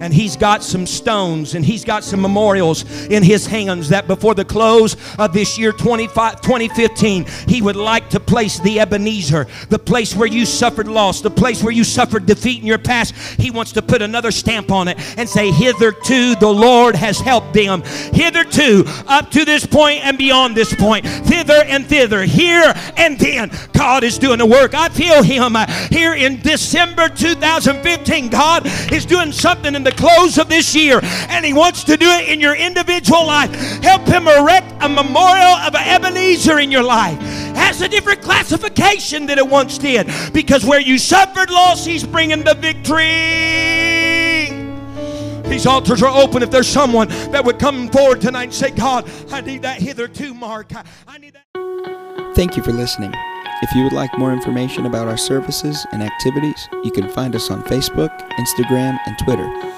and 0.00 0.12
he's 0.12 0.36
got 0.36 0.62
some 0.62 0.86
stones 0.86 1.54
and 1.54 1.64
he's 1.64 1.84
got 1.84 2.04
some 2.04 2.20
memorials 2.20 2.84
in 3.06 3.22
his 3.22 3.46
hands 3.46 3.88
that 3.88 4.06
before 4.06 4.34
the 4.34 4.44
close 4.44 4.96
of 5.18 5.32
this 5.32 5.58
year 5.58 5.72
25, 5.72 6.40
2015 6.40 7.26
he 7.46 7.62
would 7.62 7.76
like 7.76 8.08
to 8.10 8.20
place 8.20 8.58
the 8.60 8.80
ebenezer 8.80 9.46
the 9.68 9.78
place 9.78 10.14
where 10.14 10.28
you 10.28 10.44
suffered 10.46 10.88
loss 10.88 11.20
the 11.20 11.30
place 11.30 11.62
where 11.62 11.72
you 11.72 11.84
suffered 11.84 12.26
defeat 12.26 12.60
in 12.60 12.66
your 12.66 12.78
past. 12.78 13.14
He 13.40 13.50
wants 13.50 13.72
to 13.72 13.82
put 13.82 14.02
another 14.02 14.30
stamp 14.30 14.70
on 14.70 14.88
it 14.88 14.98
and 15.18 15.28
say 15.28 15.50
hitherto 15.50 16.34
the 16.36 16.48
lord 16.48 16.94
has 16.94 17.18
helped 17.18 17.52
them. 17.52 17.82
Hitherto 18.12 18.84
up 19.06 19.30
to 19.32 19.44
this 19.44 19.66
point 19.66 20.04
and 20.04 20.16
beyond 20.18 20.56
this 20.56 20.74
point. 20.74 21.06
Thither 21.06 21.64
and 21.66 21.86
thither 21.86 22.22
here 22.22 22.72
and 22.96 23.18
then. 23.18 23.50
God 23.72 24.04
is 24.04 24.18
doing 24.18 24.38
the 24.38 24.46
work. 24.46 24.74
I 24.74 24.88
feel 24.88 25.22
him 25.22 25.56
uh, 25.56 25.66
here 25.88 26.14
in 26.14 26.40
december 26.40 27.08
2015 27.08 28.28
god 28.28 28.66
is 28.92 29.04
doing 29.04 29.32
something 29.32 29.74
in 29.74 29.82
the 29.88 29.96
close 29.96 30.38
of 30.38 30.48
this 30.48 30.74
year 30.74 31.00
and 31.02 31.44
he 31.44 31.52
wants 31.52 31.84
to 31.84 31.96
do 31.96 32.06
it 32.06 32.28
in 32.28 32.40
your 32.40 32.54
individual 32.54 33.26
life. 33.26 33.50
Help 33.82 34.06
him 34.06 34.28
erect 34.28 34.70
a 34.82 34.88
memorial 34.88 35.56
of 35.66 35.74
ebenezer 35.74 36.58
in 36.58 36.70
your 36.70 36.82
life. 36.82 37.18
Has 37.56 37.80
a 37.80 37.88
different 37.88 38.20
classification 38.20 39.26
than 39.26 39.38
it 39.38 39.46
once 39.46 39.78
did 39.78 40.08
because 40.32 40.64
where 40.64 40.80
you 40.80 40.98
suffered 40.98 41.50
loss 41.50 41.84
he's 41.84 42.04
bringing 42.04 42.44
the 42.44 42.54
victory. 42.54 43.06
These 45.48 45.66
altars 45.66 46.02
are 46.02 46.14
open 46.14 46.42
if 46.42 46.50
there's 46.50 46.68
someone 46.68 47.08
that 47.32 47.42
would 47.44 47.58
come 47.58 47.88
forward 47.88 48.20
tonight 48.20 48.44
and 48.44 48.54
say 48.54 48.70
god 48.70 49.10
i 49.32 49.40
need 49.40 49.62
that 49.62 49.80
hitherto 49.80 50.34
mark. 50.34 50.74
I, 50.74 50.84
I 51.06 51.18
need 51.18 51.34
that. 51.34 52.34
Thank 52.34 52.56
you 52.56 52.62
for 52.62 52.72
listening. 52.72 53.12
If 53.60 53.74
you 53.74 53.82
would 53.82 53.92
like 53.92 54.16
more 54.16 54.32
information 54.32 54.86
about 54.86 55.08
our 55.08 55.16
services 55.16 55.84
and 55.90 56.00
activities, 56.00 56.68
you 56.84 56.92
can 56.92 57.08
find 57.08 57.34
us 57.34 57.50
on 57.50 57.64
Facebook, 57.64 58.16
Instagram, 58.32 58.96
and 59.06 59.18
Twitter 59.18 59.77